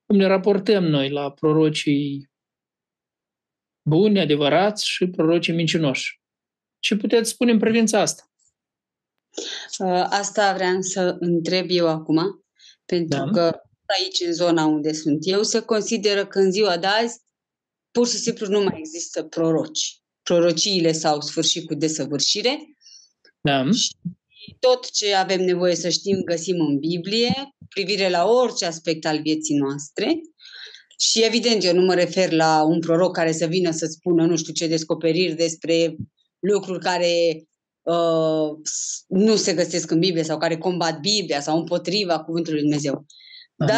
[0.06, 2.32] cum ne raportăm noi la prorocii
[3.90, 6.22] buni, adevărați și prorocii mincinoși.
[6.80, 8.32] Ce puteți spune în privința asta?
[9.78, 12.46] Uh, asta vreau să întreb eu acum,
[12.86, 13.30] pentru da.
[13.32, 13.62] că
[14.00, 17.22] aici, în zona unde sunt eu, se consideră că în ziua de azi
[17.92, 20.01] pur și simplu nu mai există proroci
[20.32, 22.76] prorociile s-au sfârșit cu desăvârșire.
[23.42, 23.72] Da.
[23.72, 23.96] Și
[24.60, 29.56] tot ce avem nevoie să știm găsim în Biblie, privire la orice aspect al vieții
[29.56, 30.22] noastre.
[31.00, 34.38] Și evident, eu nu mă refer la un proroc care să vină să spună nu
[34.38, 35.96] știu ce descoperiri despre
[36.40, 37.44] lucruri care
[37.82, 38.50] uh,
[39.08, 43.06] nu se găsesc în Biblie sau care combat Biblia sau împotriva cuvântului Lui Dumnezeu.
[43.58, 43.72] Aha.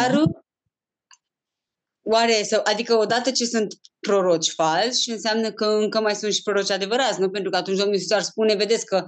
[2.04, 6.42] Dar Oare, să, adică odată ce sunt proroci falsi, înseamnă că încă mai sunt și
[6.42, 7.30] proroci adevărați, nu?
[7.30, 9.06] Pentru că atunci Domnul Iisus ar spune, vedeți că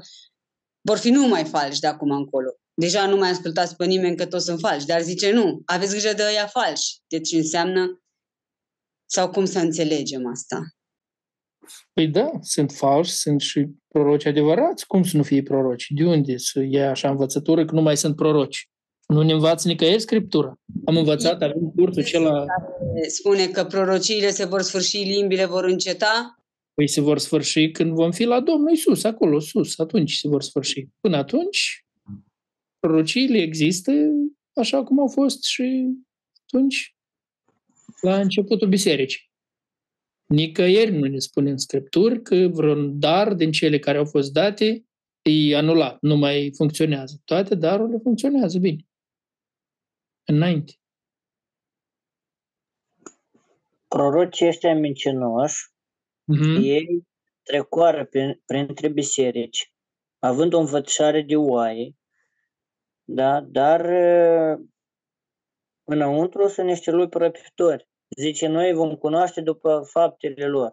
[0.80, 2.51] vor fi numai falși de acum încolo.
[2.74, 6.12] Deja nu mai ascultați pe nimeni că toți sunt falși, dar zice nu, aveți grijă
[6.12, 6.99] de ăia falși.
[7.07, 8.03] Deci înseamnă,
[9.11, 10.62] sau cum să înțelegem asta?
[11.92, 14.86] Păi da, sunt falși, sunt și proroci adevărați.
[14.86, 15.86] Cum să nu fie proroci?
[15.88, 18.70] De unde să ia așa învățătură că nu mai sunt proroci?
[19.07, 20.61] Nu ne învață nicăieri Scriptura.
[20.84, 22.44] Am învățat, avem cursul acela...
[23.09, 26.40] Spune că prorociile se vor sfârși, limbile vor înceta?
[26.74, 30.42] Păi se vor sfârși când vom fi la Domnul Isus, acolo sus, atunci se vor
[30.42, 30.86] sfârși.
[31.00, 31.86] Până atunci,
[32.78, 33.92] prorociile există
[34.52, 35.86] așa cum au fost și
[36.42, 36.96] atunci,
[38.00, 39.30] la începutul bisericii.
[40.26, 44.84] Nicăieri nu ne spune în Scripturi că vreun dar din cele care au fost date
[45.22, 47.20] e anulat, nu mai funcționează.
[47.24, 48.86] Toate darurile funcționează bine
[50.27, 50.72] înainte.
[53.89, 55.74] Prorocii ăștia mincinoși,
[56.35, 56.59] Mm-hmm.
[56.62, 57.07] ei
[57.43, 59.72] trecoară prin, printre biserici,
[60.18, 61.97] având o învățare de oaie,
[63.05, 64.66] da, dar uh,
[65.85, 67.89] înăuntru sunt niște lupi răpitori.
[68.16, 70.70] Zice, noi vom cunoaște după faptele lor.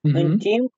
[0.00, 0.16] Mhm.
[0.16, 0.74] În timp,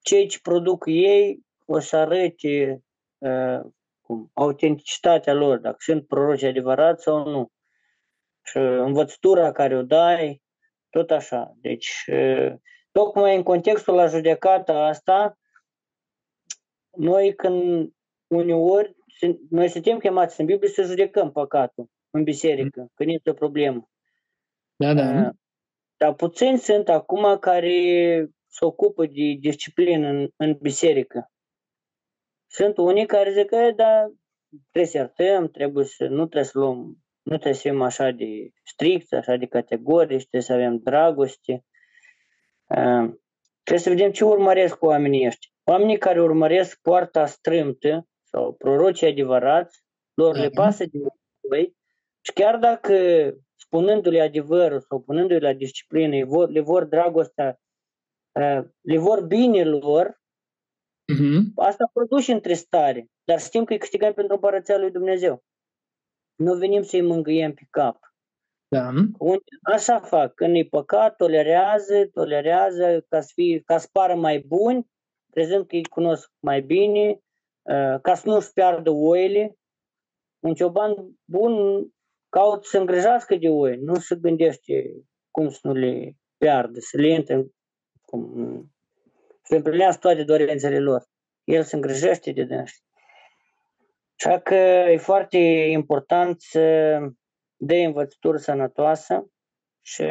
[0.00, 2.84] cei ce produc ei o să arăte
[3.18, 3.60] uh,
[4.02, 7.50] cum, autenticitatea lor, dacă sunt proroci adevărați sau nu.
[8.42, 10.42] Și învățătura care o dai,
[10.90, 11.52] tot așa.
[11.56, 12.52] Deci, uh,
[12.92, 15.38] tocmai în contextul la judecata asta,
[16.96, 17.92] noi când
[18.26, 23.34] uneori, sunt- noi suntem chemați în Biblie să judecăm păcatul în biserică, când este o
[23.34, 23.88] problemă.
[24.76, 25.26] Da, da.
[25.26, 25.30] Uh,
[25.96, 27.72] Dar puțini sunt acum care
[28.46, 31.31] se ocupă de disciplină în, în biserică.
[32.52, 34.08] Sunt unii care zic că da,
[34.70, 36.78] trebuie să iertăm, trebuie să, nu trebuie să luăm,
[37.22, 41.64] nu trebuie să fim așa de strict, așa de categorici, trebuie să avem dragoste.
[42.66, 43.10] Uh,
[43.64, 45.50] Trebuie să vedem ce urmăresc oamenii ăștia.
[45.64, 49.84] Oamenii care urmăresc poarta strâmtă sau prorocii adevărați,
[50.14, 50.54] lor le Mhm.
[50.54, 50.98] pasă de
[51.48, 51.76] voi
[52.20, 52.94] și chiar dacă
[53.56, 57.60] spunându-le adevărul sau punându-le la disciplină, le vor, le vor dragostea,
[58.40, 60.21] uh, le vor bine lor,
[61.06, 61.52] Mhm.
[61.54, 65.42] asta produce întristare, dar știm că îi câștigăm pentru împărăția lui Dumnezeu.
[66.36, 67.98] Nu venim să-i mângâiem pe cap.
[68.68, 68.88] Da.
[69.18, 74.38] Unde, așa fac, când e păcat, tolerează, tolerează ca să, fie, ca să pară mai
[74.38, 74.86] buni,
[75.30, 77.08] prezent că îi cunosc mai bine,
[77.62, 79.56] uh, ca să nu-și piardă oile.
[80.38, 80.94] Un cioban
[81.24, 81.86] bun
[82.28, 84.92] caută să îngrijească de oi, nu se gândește
[85.30, 87.46] cum să nu le piardă, să le intre,
[88.00, 88.72] cum,
[89.52, 91.06] să împlinească toate dorințele lor.
[91.44, 92.82] El se îngrijește de dânsi.
[94.18, 95.38] Așa că e foarte
[95.72, 96.60] important să
[97.56, 99.30] dea învățătură sănătoasă
[99.80, 100.02] și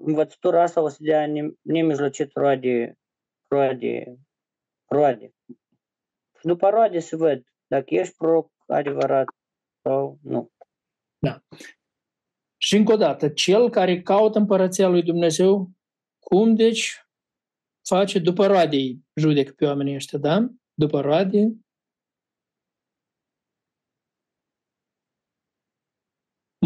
[0.00, 2.98] învățătura asta o să dea ne- nemijlocit roade,
[3.48, 4.16] roade,
[4.86, 5.34] roade.
[6.38, 9.26] Și după roade se văd dacă ești proroc adevărat
[9.82, 10.50] sau nu.
[12.56, 15.70] Și încă o dată, cel care caută împărăția lui Dumnezeu,
[16.18, 17.07] cum deci
[17.82, 20.48] face după roade îi judecă pe oamenii ăștia, da?
[20.74, 21.56] După roade.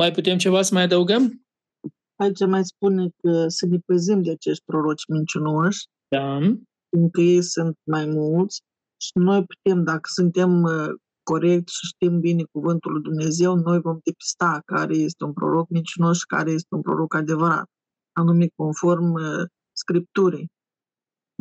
[0.00, 1.44] Mai putem ceva să mai adăugăm?
[2.22, 6.38] Aici mai spune că să ne păzim de acești proroci mincinoși, Da.
[6.88, 8.60] fiindcă ei sunt mai mulți
[9.00, 10.88] și noi putem, dacă suntem uh,
[11.22, 16.18] corecți și știm bine cuvântul lui Dumnezeu, noi vom depista care este un proroc mincinos
[16.18, 17.66] și care este un proroc adevărat,
[18.12, 20.46] anume conform uh, Scripturii.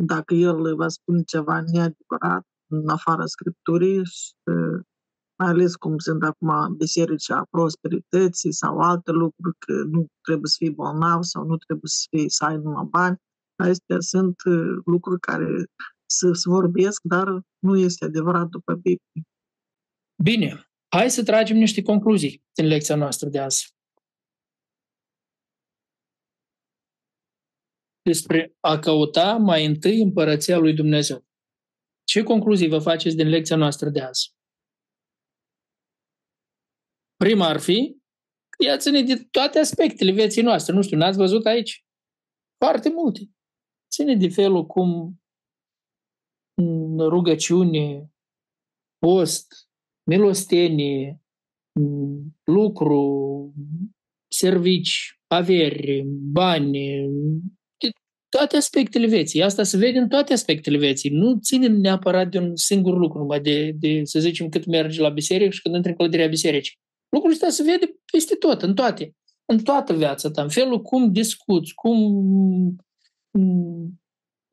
[0.04, 4.80] Dacă el va spune ceva neadevărat în afara Scripturii, și, uh,
[5.38, 10.56] mai ales cum sunt acum biserici a prosperității sau alte lucruri, că nu trebuie să
[10.58, 13.20] fii bolnav sau nu trebuie să, fii, să ai numai bani,
[13.56, 15.46] Astea sunt uh, lucruri care
[16.06, 19.22] se, se vorbesc, dar nu este adevărat după Biblie.
[20.22, 23.74] Bine, hai să tragem niște concluzii din lecția noastră de azi.
[28.02, 31.24] Despre a căuta mai întâi împărăția lui Dumnezeu.
[32.04, 34.34] Ce concluzii vă faceți din lecția noastră de azi?
[37.16, 37.96] Prima ar fi
[38.48, 40.74] că ea ține de toate aspectele vieții noastre.
[40.74, 41.84] Nu știu, n-ați văzut aici?
[42.64, 43.20] Foarte multe.
[43.94, 45.20] Ține de felul cum
[46.54, 48.12] în rugăciune,
[48.98, 49.68] post,
[50.10, 51.20] milostenie,
[51.80, 53.54] m, lucru,
[54.30, 57.08] servici, averi, bani, de
[58.38, 59.42] toate aspectele vieții.
[59.42, 61.10] Asta se vede în toate aspectele vieții.
[61.10, 65.08] Nu ține neapărat de un singur lucru, numai de, de să zicem, cât mergi la
[65.08, 66.78] biserică și când intri în clădirea bisericii.
[67.08, 69.14] Lucrul ăsta se vede peste tot, în toate.
[69.44, 71.98] În toată viața ta, în felul cum discuți, cum
[73.30, 74.00] m,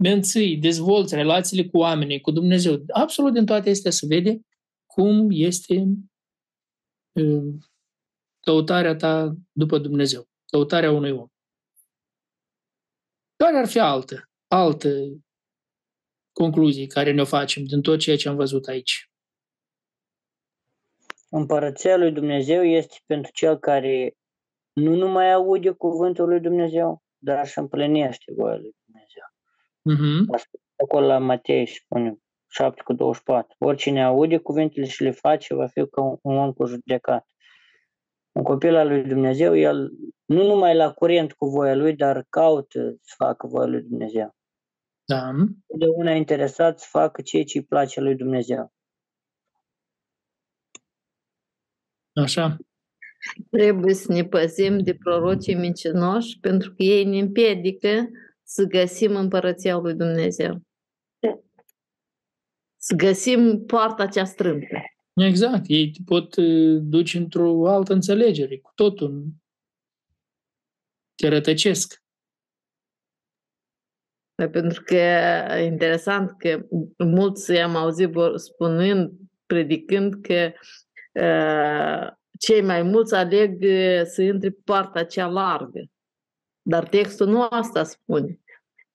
[0.04, 2.84] menții, dezvolți relațiile cu oamenii, cu Dumnezeu.
[2.88, 4.40] Absolut din toate astea se vede
[4.86, 5.88] cum este
[7.12, 7.54] uh,
[8.40, 11.28] căutarea ta după Dumnezeu, căutarea unui om.
[13.44, 14.90] Care ar fi altă, altă
[16.32, 19.12] concluzii care ne-o facem din tot ceea ce am văzut aici?
[21.30, 24.18] Împărăția lui Dumnezeu este pentru cel care
[24.74, 29.28] nu numai aude cuvântul lui Dumnezeu, dar și împlinește voia lui Dumnezeu.
[29.90, 30.34] Uh-huh.
[30.34, 30.50] Asta
[30.84, 33.56] acolo la Matei spune 7 cu 24.
[33.60, 37.28] Oricine aude cuvintele și le face va fi ca un, un om cu judecat.
[38.40, 39.92] Un copil al lui Dumnezeu, el
[40.26, 44.36] nu numai la curent cu voia lui, dar caută să facă voia lui Dumnezeu.
[45.06, 45.32] Da.
[45.68, 48.74] Totdeauna interesat să facă ceea ce îi place lui Dumnezeu.
[52.14, 52.58] Așa.
[53.50, 58.10] Trebuie să ne păzim de prorocii mincinoși pentru că ei ne împiedică
[58.44, 60.62] să găsim împărăția lui Dumnezeu.
[62.78, 64.78] Să găsim poarta cea strâmtă.
[65.20, 65.64] Exact.
[65.68, 69.26] Ei te pot uh, duce într-o altă înțelegere, cu totul.
[71.16, 72.04] Te rătăcesc.
[74.52, 76.66] Pentru că e interesant că
[76.98, 79.12] mulți am auzit spunând,
[79.46, 80.52] predicând că
[81.14, 83.64] uh, cei mai mulți aleg
[84.06, 85.82] să intre pe partea cea largă.
[86.62, 88.40] Dar textul nu asta spune.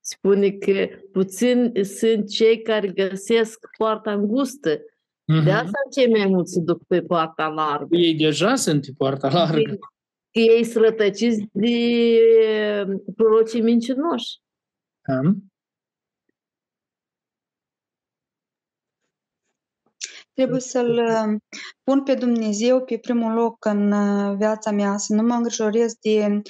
[0.01, 4.81] Spune că puțin sunt cei care găsesc poarta îngustă.
[5.33, 5.45] Mm-hmm.
[5.45, 7.97] De asta cei mai mulți se duc pe poarta largă.
[7.97, 9.77] Ei deja sunt pe poarta largă.
[10.31, 11.77] Că ei sunt rătăciți de
[13.17, 14.39] prorocii mincinoși.
[15.09, 15.53] Um.
[20.33, 21.41] Trebuie să-L uh,
[21.83, 26.43] pun pe Dumnezeu pe primul loc în uh, viața mea, să nu mă îngrijorez de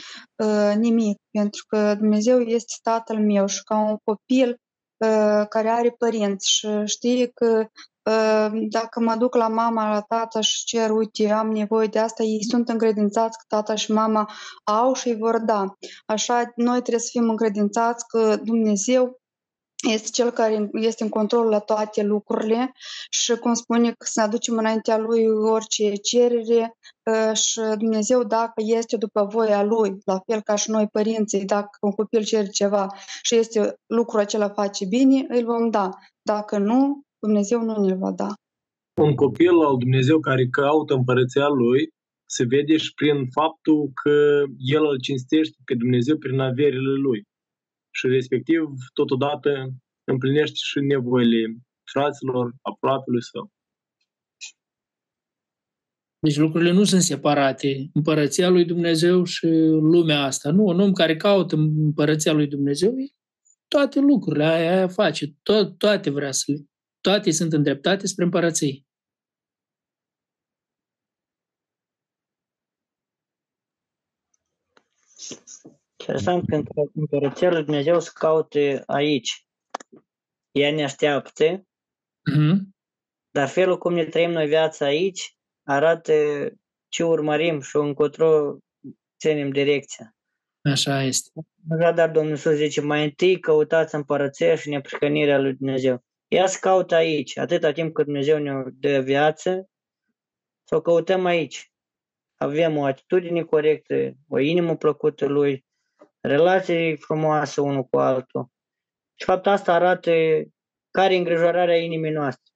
[0.45, 5.91] uh, nimic, pentru că Dumnezeu este Tatăl meu și ca un copil uh, care are
[5.91, 7.67] părinți și știe că uh,
[8.69, 12.45] dacă mă duc la mama, la tata și cer, uite, am nevoie de asta, ei
[12.45, 14.31] sunt încredințați că tata și mama
[14.65, 15.77] au și îi vor da.
[16.07, 19.19] Așa, noi trebuie să fim încredințați că Dumnezeu
[19.91, 22.73] este cel care este în control la toate lucrurile
[23.11, 26.77] și, cum spune, că să ne aducem înaintea Lui orice cerere
[27.07, 31.79] ă, și Dumnezeu, dacă este după voia Lui, la fel ca și noi părinții, dacă
[31.81, 32.87] un copil cere ceva
[33.23, 35.91] și este lucrul acela face bine, îl vom da.
[36.23, 38.31] Dacă nu, Dumnezeu nu ne va da.
[39.03, 41.89] Un copil al Dumnezeu care caută împărăția Lui
[42.25, 47.21] se vede și prin faptul că el îl cinstește pe Dumnezeu prin averile Lui
[47.97, 48.63] și respectiv
[48.93, 49.51] totodată
[50.05, 51.57] împlinește și nevoile
[51.93, 53.53] fraților, aproapelui său.
[56.19, 57.91] Deci lucrurile nu sunt separate.
[57.93, 59.47] Împărăția lui Dumnezeu și
[59.93, 60.51] lumea asta.
[60.51, 62.95] Nu, un om care caută împărăția lui Dumnezeu,
[63.69, 66.59] toate lucrurile aia, aia face, tot, toate vrea să le,
[67.07, 68.85] toate sunt îndreptate spre împărăție.
[75.97, 76.63] Interesant că
[76.95, 79.47] împărăția lui Dumnezeu se caute aici.
[80.51, 81.45] Ea ne așteaptă,
[82.31, 82.57] mm-hmm.
[83.31, 86.13] dar felul cum ne trăim noi viața aici arată
[86.89, 88.59] ce urmărim și încotro
[89.19, 90.17] ținem direcția.
[90.71, 91.31] Așa este.
[91.95, 96.05] Dar Domnul Iisus zice, mai întâi căutați împărăția și neprihănirea lui Dumnezeu.
[96.35, 99.71] Ea se caută aici, atâta timp cât Dumnezeu ne dă viață,
[100.65, 101.73] să o căutăm aici.
[102.35, 105.65] Avem o atitudine corectă, o inimă plăcută lui,
[106.21, 108.47] relații frumoase unul cu altul.
[109.15, 110.11] Și fapt asta arată
[110.91, 112.53] care e îngrijorarea inimii noastre.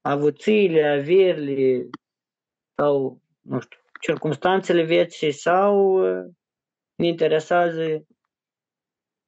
[0.00, 1.88] Avuțiile, averile
[2.74, 6.32] sau, nu știu, circumstanțele vieții sau uh,
[6.94, 8.06] ne interesează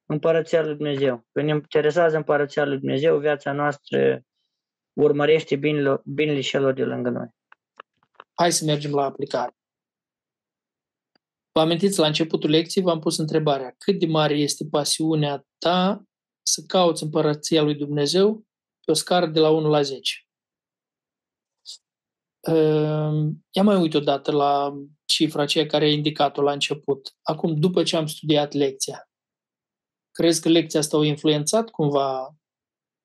[0.09, 1.25] împărăția lui Dumnezeu.
[1.31, 4.21] Când ne interesează împărăția lui Dumnezeu, viața noastră
[4.93, 7.27] urmărește binele, binele celor de lângă noi.
[8.33, 9.57] Hai să mergem la aplicare.
[11.51, 16.03] Vă amintiți, la începutul lecției v-am pus întrebarea cât de mare este pasiunea ta
[16.41, 18.45] să cauți împărăția lui Dumnezeu
[18.85, 20.13] pe o scară de la 1 la 10.
[22.39, 24.73] Ehm, ia mai uit odată la
[25.05, 27.15] cifra aceea care a indicat-o la început.
[27.21, 29.08] Acum, după ce am studiat lecția,
[30.19, 32.35] crezi că lecția asta a influențat cumva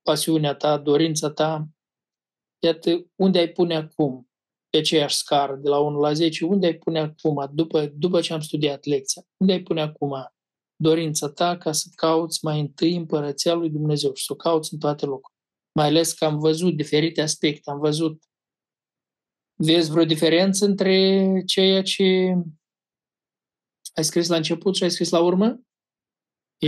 [0.02, 1.68] pasiunea ta, dorința ta?
[2.62, 4.28] Iată, unde ai pune acum?
[4.74, 8.32] pe aceeași scară, de la 1 la 10, unde ai pune acum, după, după ce
[8.32, 10.12] am studiat lecția, unde ai pune acum
[10.76, 14.78] dorința ta ca să cauți mai întâi împărăția lui Dumnezeu și să o cauți în
[14.78, 15.40] toate locurile.
[15.72, 18.22] Mai ales că am văzut diferite aspecte, am văzut
[19.56, 22.34] Vezi vreo diferență între ceea ce
[23.94, 25.60] ai scris la început și ai scris la urmă?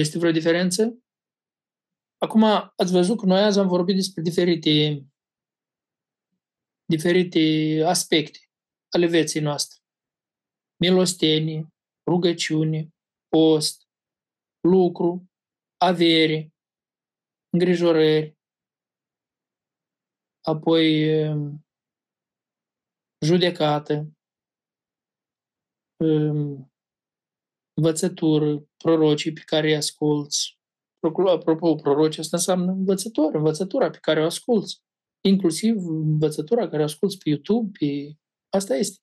[0.02, 0.82] Este vreo diferență?
[2.18, 2.42] Acum
[2.76, 5.04] ați văzut că noi azi am vorbit despre diferite
[6.88, 7.40] diferite
[7.86, 8.38] aspecte
[8.94, 9.78] ale vieții noastre.
[10.80, 11.66] Milostenie,
[12.10, 12.94] rugăciune,
[13.28, 13.88] post,
[14.68, 15.30] lucru,
[15.76, 16.54] avere,
[17.52, 18.36] îngrijorări,
[20.40, 20.88] apoi
[21.28, 21.66] um,
[23.26, 23.94] judecată,
[26.04, 26.72] um,
[27.76, 30.58] învățătură, prorocii pe care îi asculți.
[31.26, 34.84] Apropo, prorocii asta înseamnă învățător, învățătura pe care o asculți
[35.26, 38.16] inclusiv învățătura care asculți pe YouTube, pe...
[38.48, 39.00] asta este.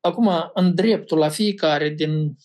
[0.00, 2.36] Acum, în dreptul la fiecare din,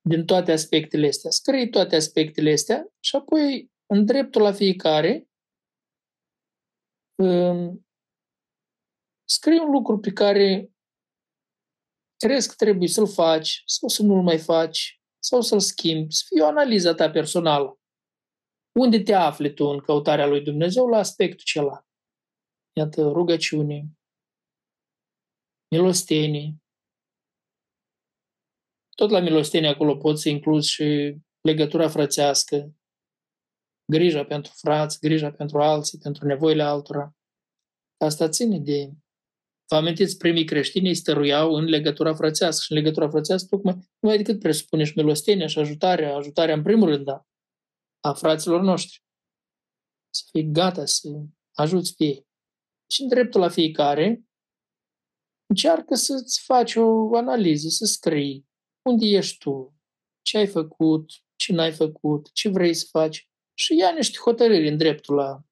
[0.00, 5.28] din toate aspectele astea, scrii toate aspectele astea și apoi, în dreptul la fiecare,
[7.22, 7.86] um,
[9.24, 10.70] scrii un lucru pe care
[12.18, 16.42] crezi că trebuie să-l faci sau să nu-l mai faci sau să-l schimbi, să fie
[16.42, 17.78] o analiză ta personală
[18.78, 21.86] Unde te afli tu în căutarea lui Dumnezeu la aspectul celălalt?
[22.76, 23.86] Iată, rugăciune,
[25.70, 26.56] milostenie.
[28.96, 32.74] Tot la milostenie acolo poți să incluzi și legătura frățească,
[33.92, 37.16] grija pentru frați, grija pentru alții, pentru nevoile altora.
[38.04, 38.90] Asta ține de...
[39.68, 44.08] Vă amintiți, primii creștini îi stăruiau în legătura frățească și în legătura frățească tocmai nu
[44.08, 47.26] mai decât presupune și milostenia și ajutarea, ajutarea în primul rând, da,
[48.00, 49.02] a fraților noștri.
[50.10, 51.08] Să fii gata să
[51.52, 52.26] ajuți pe ei.
[52.90, 54.22] Și în dreptul la fiecare,
[55.46, 58.48] încearcă să-ți faci o analiză, să scrii
[58.82, 59.74] unde ești tu,
[60.22, 64.76] ce ai făcut, ce n-ai făcut, ce vrei să faci și ia niște hotărâri în
[64.76, 65.42] dreptul la...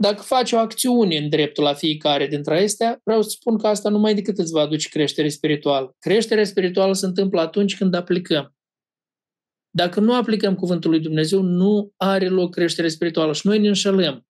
[0.00, 3.88] Dacă faci o acțiune în dreptul la fiecare dintre acestea, vreau să spun că asta
[3.88, 5.96] numai decât îți va aduce creștere spirituală.
[5.98, 8.56] Creșterea spirituală se întâmplă atunci când aplicăm.
[9.70, 14.26] Dacă nu aplicăm cuvântul lui Dumnezeu, nu are loc creștere spirituală și noi ne înșelăm.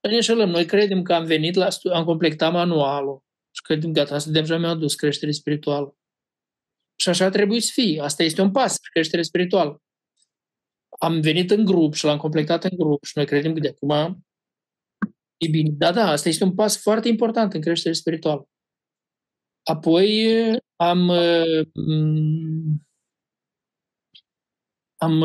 [0.00, 3.92] Noi ne înșelăm, noi credem că am venit la stu- am completat manualul și credem,
[3.92, 5.96] gata, asta deja mi-a adus creștere spirituală.
[7.00, 8.00] Și așa trebuie să fie.
[8.00, 9.82] Asta este un pas spre creștere spirituală.
[10.98, 14.25] Am venit în grup și l-am completat în grup și noi credem că de acum
[15.36, 15.70] e bine.
[15.70, 18.48] Da, da, asta este un pas foarte important în creștere spirituală.
[19.62, 20.26] Apoi
[20.76, 21.10] am
[24.96, 25.24] am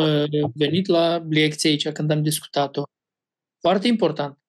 [0.54, 2.84] venit la lecție aici când am discutat-o.
[3.60, 4.40] Foarte important.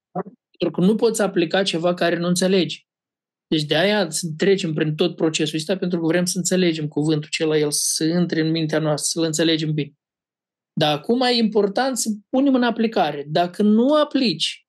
[0.59, 2.87] Pentru că nu poți aplica ceva care nu înțelegi.
[3.47, 7.59] Deci de aia trecem prin tot procesul ăsta pentru că vrem să înțelegem cuvântul acela,
[7.59, 9.93] el să intre în mintea noastră, să-l înțelegem bine.
[10.73, 13.25] Dar acum e important să punem în aplicare.
[13.29, 14.67] Dacă nu aplici,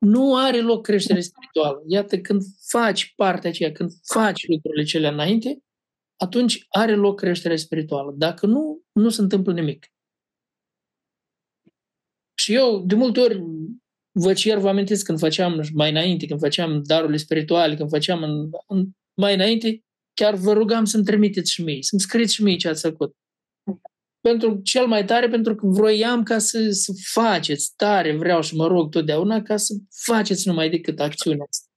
[0.00, 1.82] nu are loc creștere spirituală.
[1.86, 5.62] Iată, când faci partea aceea, când faci lucrurile cele înainte,
[6.16, 8.14] atunci are loc creștere spirituală.
[8.16, 9.86] Dacă nu, nu se întâmplă nimic.
[12.34, 13.42] Și eu, de multe ori,
[14.12, 18.50] vă cer, vă amintiți când făceam mai înainte, când făceam darurile spirituale, când făceam în,
[18.66, 19.84] în, mai înainte,
[20.14, 23.16] chiar vă rugam să-mi trimiteți și mie, să-mi scrieți și mie ce ați făcut.
[24.20, 28.66] Pentru cel mai tare, pentru că vroiam ca să, să faceți tare, vreau și mă
[28.66, 31.68] rog totdeauna ca să faceți numai decât acțiunea asta.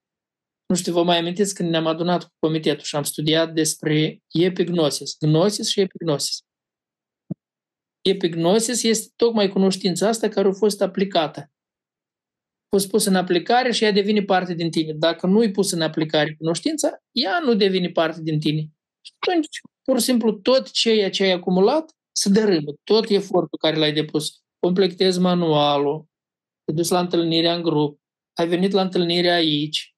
[0.66, 5.18] Nu știu, vă mai amintiți când ne-am adunat cu comitetul și am studiat despre epignosis,
[5.20, 6.38] gnosis și epignosis.
[8.02, 11.54] Epignosis este tocmai cunoștința asta care a fost aplicată
[12.74, 14.94] fost pus în aplicare și ea devine parte din tine.
[14.94, 18.62] Dacă nu i pus în aplicare cunoștința, ea nu devine parte din tine.
[19.02, 22.74] Și atunci, pur și simplu, tot ceea ce ai acumulat se dărâmă.
[22.84, 24.41] Tot efortul care l-ai depus.
[24.59, 26.05] Completezi manualul,
[26.64, 27.99] te duci la întâlnirea în grup,
[28.34, 29.95] ai venit la întâlnirea aici.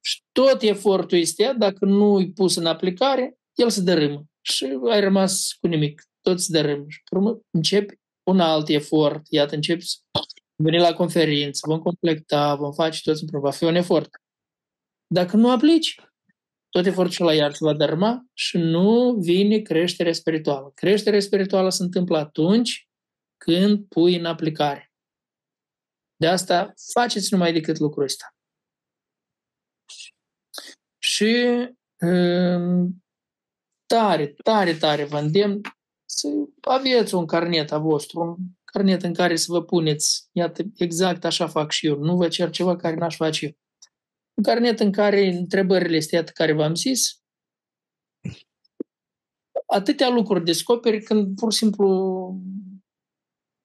[0.00, 4.24] Și tot efortul este, dacă nu i pus în aplicare, el se dărâmă.
[4.40, 6.02] Și ai rămas cu nimic.
[6.20, 6.84] Tot se dărâmă.
[6.88, 9.22] Și pe urmă începi un alt efort.
[9.28, 9.96] Iată, începi să
[10.62, 14.08] veni la conferință, vom completa, vom face toți împreună, va fi un efort.
[15.06, 16.00] Dacă nu aplici,
[16.74, 20.70] tot efortul la iar se va dărma și nu vine creșterea spirituală.
[20.74, 22.88] Creșterea spirituală se întâmplă atunci
[23.36, 24.92] când pui în aplicare.
[26.16, 28.34] De asta faceți numai decât lucrul ăsta.
[30.98, 31.34] Și
[32.00, 33.04] um,
[33.86, 35.60] tare, tare, tare vă îndemn
[36.04, 36.28] să
[36.60, 41.48] aveți un carnet a vostru, un carnet în care să vă puneți, iată, exact așa
[41.48, 43.63] fac și eu, nu vă cer ceva care n-aș face eu.
[44.34, 47.22] Un carnet în care întrebările astea care v-am zis,
[49.66, 51.88] atâtea lucruri descoperi când pur și simplu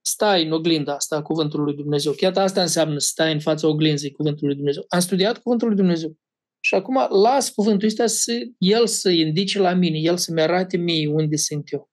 [0.02, 2.14] stai în oglinda asta a Cuvântului lui Dumnezeu.
[2.14, 4.86] Chiar asta înseamnă să stai în fața oglinzii Cuvântului lui Dumnezeu.
[4.88, 6.18] Am studiat Cuvântul lui Dumnezeu.
[6.60, 11.08] Și acum las cuvântul ăsta să el să indice la mine, el să-mi arate mie
[11.08, 11.90] unde sunt eu.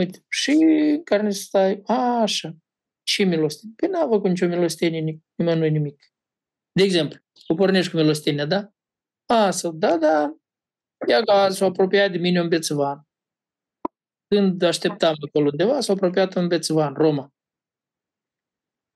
[0.00, 0.56] Uite, și
[1.04, 2.56] care ne stai, a, așa,
[3.02, 3.74] ce milostenie?
[3.76, 6.12] Păi n-a făcut nicio milostenie nimănui nimic.
[6.72, 8.72] De exemplu, o pornești cu milostenia, da?
[9.26, 10.36] A, sau da, da,
[11.08, 13.06] ia gaz, s-a apropiat de mine un bețăvan.
[14.28, 17.34] Când așteptam acolo undeva, s-a apropiat un bețăvan, Roma.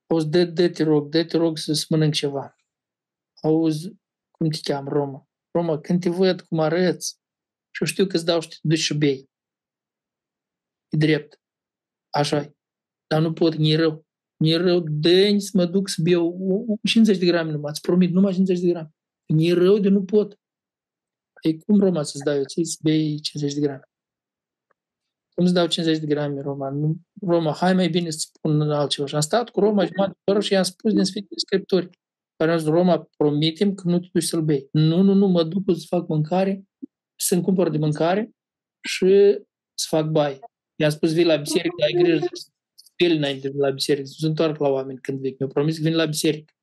[0.07, 2.55] Auzi, dă, dă te rog, dă te rog să-ți mănânc ceva.
[3.41, 3.89] Auzi,
[4.31, 5.27] cum te cheamă, Roma?
[5.51, 7.19] Roma, când te văd cum arăți,
[7.73, 9.29] și eu știu că îți dau și te duci și bei
[10.93, 11.41] e drept.
[12.09, 12.53] așa
[13.07, 14.05] Dar nu pot, ni rău.
[14.41, 18.33] Ni rău, dă să mă duc să beau 50 de grame numai, îți promit, numai
[18.33, 18.91] 50 de grame.
[19.25, 20.39] Ni rău de nu pot.
[21.41, 22.43] Ei, cum Roma să-ți dau eu?
[22.43, 23.81] Ce să bei 50 de grame?
[25.35, 26.69] Cum să dau 50 de grame, Roma?
[26.69, 29.07] Nu, Roma, hai mai bine să spun altceva.
[29.07, 31.89] Și am stat cu Roma jumătate de oră și i-am spus din Sfintele Scripturi.
[32.35, 34.67] Care am zis, Roma, promitem că nu te duci să-l bei.
[34.71, 36.63] Nu, nu, nu, mă duc să fac mâncare,
[37.15, 38.31] să-mi cumpăr de mâncare
[38.81, 39.39] și
[39.73, 40.39] să fac baie.
[40.75, 42.49] I-am spus, vii la biserică, ai grijă să
[43.03, 45.35] el înainte de vin la biserică, să se întoarcă la oameni când vin.
[45.39, 46.53] Mi-a promis că vin la biserică.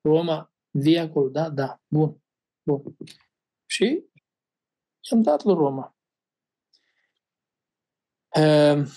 [0.00, 1.50] Roma, vii acolo, da?
[1.50, 2.22] Da, bun,
[2.62, 2.96] bun.
[3.66, 4.04] Și
[5.10, 5.96] i-am dat lui Roma.
[8.36, 8.88] Uh,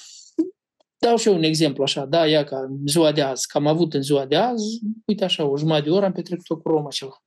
[0.97, 3.93] dau și eu un exemplu așa, da, ia ca ziua de azi, că am avut
[3.93, 7.23] în ziua de azi, uite așa, o jumătate de oră am petrecut-o cu Roma ceva.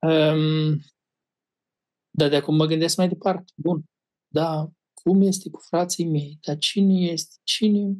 [0.00, 0.80] Um,
[2.10, 3.52] dar de acum mă gândesc mai departe.
[3.56, 3.84] Bun,
[4.28, 4.68] da,
[5.06, 6.38] cum este cu frații mei?
[6.40, 7.36] Dar cine este?
[7.42, 7.96] Cine?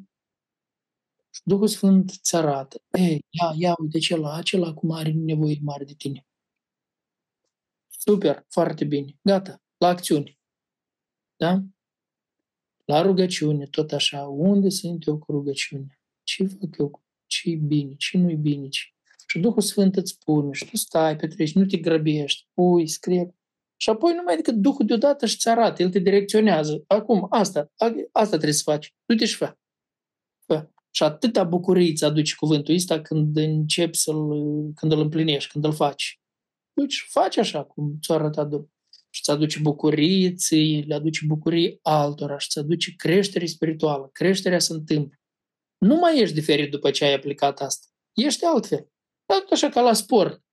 [1.44, 2.82] Duhul Sfânt ți arată.
[2.90, 6.26] Ei, ia, ia, uite acela, acela cum are nevoie mare de tine.
[7.88, 9.18] Super, foarte bine.
[9.22, 10.38] Gata, la acțiune.
[11.36, 11.62] Da?
[12.84, 14.22] La rugăciune, tot așa.
[14.22, 16.00] Unde sunt eu cu rugăciune?
[16.22, 17.02] Ce fac eu?
[17.26, 17.94] ce e bine?
[17.94, 18.68] Ce nu e bine?
[18.68, 18.82] Ce?
[19.26, 23.35] Și Duhul Sfânt îți spune și tu stai, petreci, nu te grăbești, pui, scrie.
[23.76, 26.84] Și apoi numai decât Duhul deodată și-ți arată, El te direcționează.
[26.86, 27.72] Acum, asta,
[28.12, 28.94] asta trebuie să faci.
[29.04, 29.56] Du-te și fă.
[30.46, 30.68] fă.
[30.90, 34.28] Și atâta bucurie îți aduce cuvântul ăsta când începi să-l,
[34.74, 36.20] când îl împlinești, când îl faci.
[36.72, 38.70] Deci faci așa cum ți-a arătat Domnul.
[39.10, 44.08] Și îți aduce bucurie ție, le aduce bucurie altora și îți aduce creștere spirituală.
[44.12, 45.18] Creșterea se întâmplă.
[45.78, 47.86] Nu mai ești diferit după ce ai aplicat asta.
[48.12, 48.88] Ești altfel.
[49.26, 50.44] Dar tot așa ca la sport.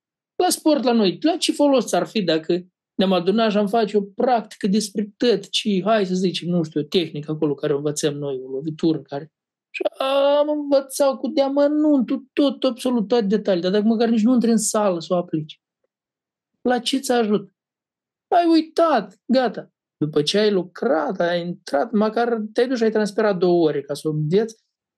[0.42, 3.96] La sport la noi, la ce folos ar fi dacă ne-am adunat și am face
[3.96, 7.76] o practică despre tot ce, hai să zicem, nu știu, o tehnică acolo care o
[7.76, 9.32] învățăm noi, o lovitură care...
[9.70, 9.82] Și
[10.38, 14.56] am învățat cu deamănuntul tot, absolut toate detalii, dar dacă măcar nici nu intri în
[14.56, 15.60] sală să o aplici.
[16.60, 17.54] La ce ți ajut?
[18.28, 19.72] Ai uitat, gata.
[19.96, 23.94] După ce ai lucrat, ai intrat, măcar te-ai dus și ai transpirat două ore ca
[23.94, 24.56] să o înveți,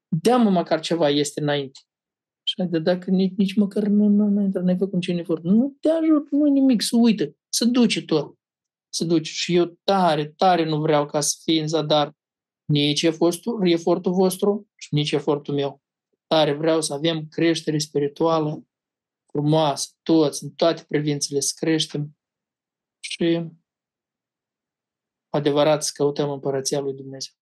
[0.08, 1.80] dea-mă măcar ceva este înainte.
[2.42, 5.76] Și de dacă nici, nici măcar nu, nu, nu, nu ai făcut niciun efort, nu
[5.80, 8.38] te ajut, nu nimic, să uită, să duce tot.
[8.88, 9.32] Să duce.
[9.32, 12.16] Și eu tare, tare nu vreau ca să fie în zadar
[12.64, 15.82] nici efortul, efortul vostru și nici efortul meu.
[16.26, 18.66] Tare vreau să avem creștere spirituală
[19.26, 22.16] frumoasă, toți, în toate privințele, să creștem
[23.00, 23.50] și
[25.28, 27.34] adevărat să căutăm împărăția lui Dumnezeu.